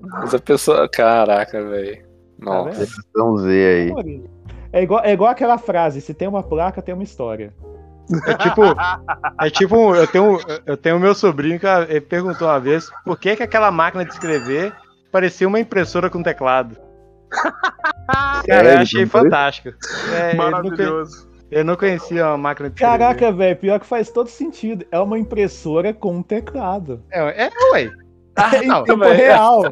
[0.00, 0.88] Mas a pessoa.
[0.88, 2.04] Caraca, velho.
[2.38, 2.78] Nossa.
[2.80, 4.22] Versão Z aí.
[4.72, 7.52] É igual, é igual aquela frase: se tem uma placa, tem uma história.
[8.26, 8.62] É tipo,
[9.40, 13.18] é tipo, um- eu tenho, eu tenho meu sobrinho que ele perguntou uma vez por
[13.18, 14.72] que, que aquela máquina de escrever
[15.12, 16.76] parecia uma impressora com teclado.
[18.46, 19.70] Cara, É, eu achei fantástico.
[20.14, 21.28] É, Maravilhoso.
[21.50, 22.98] ele não conhecia uma máquina de escrever.
[22.98, 24.86] Caraca, velho, pior que faz todo sentido.
[24.90, 27.02] É uma impressora com um teclado.
[27.10, 27.90] É, é ué.
[28.62, 29.14] em não, tempo velho.
[29.16, 29.62] real.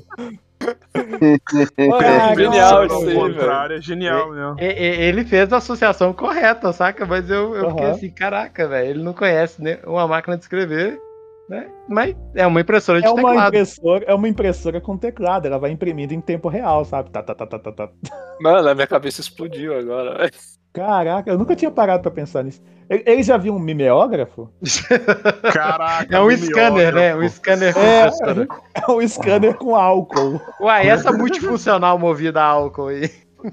[1.78, 4.56] É Caraca, genial isso aí, contrário, é genial mesmo.
[4.58, 7.04] E- Ele fez a associação correta, saca?
[7.06, 7.90] Mas eu, eu fiquei Aham.
[7.90, 10.98] assim, caraca, velho, ele não conhece né, uma máquina de escrever,
[11.48, 11.70] né?
[11.88, 13.48] Mas é uma impressora de É uma, teclado.
[13.48, 17.10] impressora, é uma impressora com teclado, ela vai imprimindo em tempo real, sabe?
[17.10, 17.90] Tá, tá, tá, tá, tá, tá.
[18.40, 20.30] Mano, a minha cabeça explodiu agora.
[20.76, 22.62] Caraca, eu nunca tinha parado pra pensar nisso.
[22.88, 24.48] Ele já viu um mimeógrafo?
[25.52, 26.44] Caraca, É um mimeógrafo.
[26.46, 27.16] scanner, né?
[27.16, 28.04] Um scanner com É.
[28.04, 28.46] textura.
[28.86, 30.40] É um scanner com álcool.
[30.60, 33.10] Uai, essa multifuncional movida a álcool aí.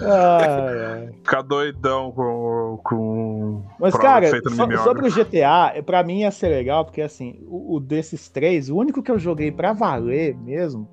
[0.00, 1.08] Ai, ai.
[1.22, 2.80] Ficar doidão com.
[2.84, 7.76] com Mas, cara, so- sobre o GTA, pra mim ia ser legal, porque assim, o,
[7.76, 10.88] o desses três, o único que eu joguei pra valer mesmo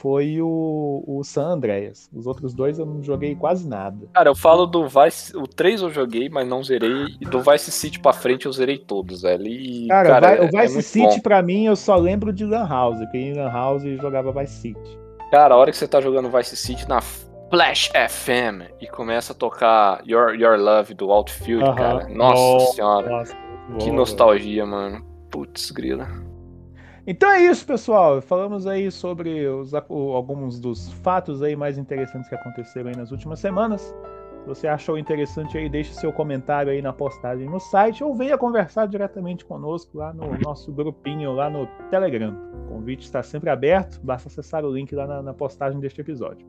[0.00, 2.08] foi o, o San Andreas.
[2.14, 4.06] Os outros dois eu não joguei quase nada.
[4.14, 5.36] Cara, eu falo do Vice.
[5.36, 7.06] O 3 eu joguei, mas não zerei.
[7.20, 9.46] E do Vice City pra frente eu zerei todos, velho.
[9.46, 11.20] E, Cara, cara, o é- Vice City bom.
[11.20, 14.60] pra mim eu só lembro de Lan House, porque em Lan House eu jogava Vice
[14.60, 14.98] City.
[15.30, 19.36] Cara, a hora que você tá jogando Vice City na Flash FM e começa a
[19.36, 21.74] tocar Your, Your Love do Outfield, Aham.
[21.74, 22.08] cara.
[22.08, 23.08] Nossa Nossa, senhora.
[23.10, 23.34] Nossa,
[23.78, 25.04] Que bom, nostalgia, mano.
[25.30, 26.06] Putz, grila.
[27.10, 28.20] Então é isso, pessoal.
[28.20, 33.40] Falamos aí sobre os, alguns dos fatos aí mais interessantes que aconteceram aí nas últimas
[33.40, 33.80] semanas.
[34.42, 38.36] Se você achou interessante aí, deixe seu comentário aí na postagem no site ou venha
[38.36, 42.36] conversar diretamente conosco lá no nosso grupinho lá no Telegram.
[42.66, 46.46] O convite está sempre aberto, basta acessar o link lá na, na postagem deste episódio.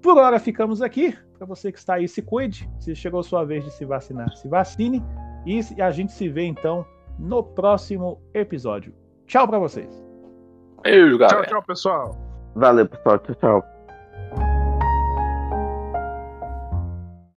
[0.00, 1.18] Por hora ficamos aqui.
[1.36, 2.70] Para você que está aí, se cuide.
[2.78, 5.02] Se chegou a sua vez de se vacinar, se vacine.
[5.44, 6.86] E a gente se vê então
[7.18, 8.94] no próximo episódio.
[9.26, 9.90] Tchau para vocês.
[11.28, 12.16] Tchau, tchau, pessoal.
[12.54, 13.18] Valeu, pessoal.
[13.18, 13.75] Tchau, tchau.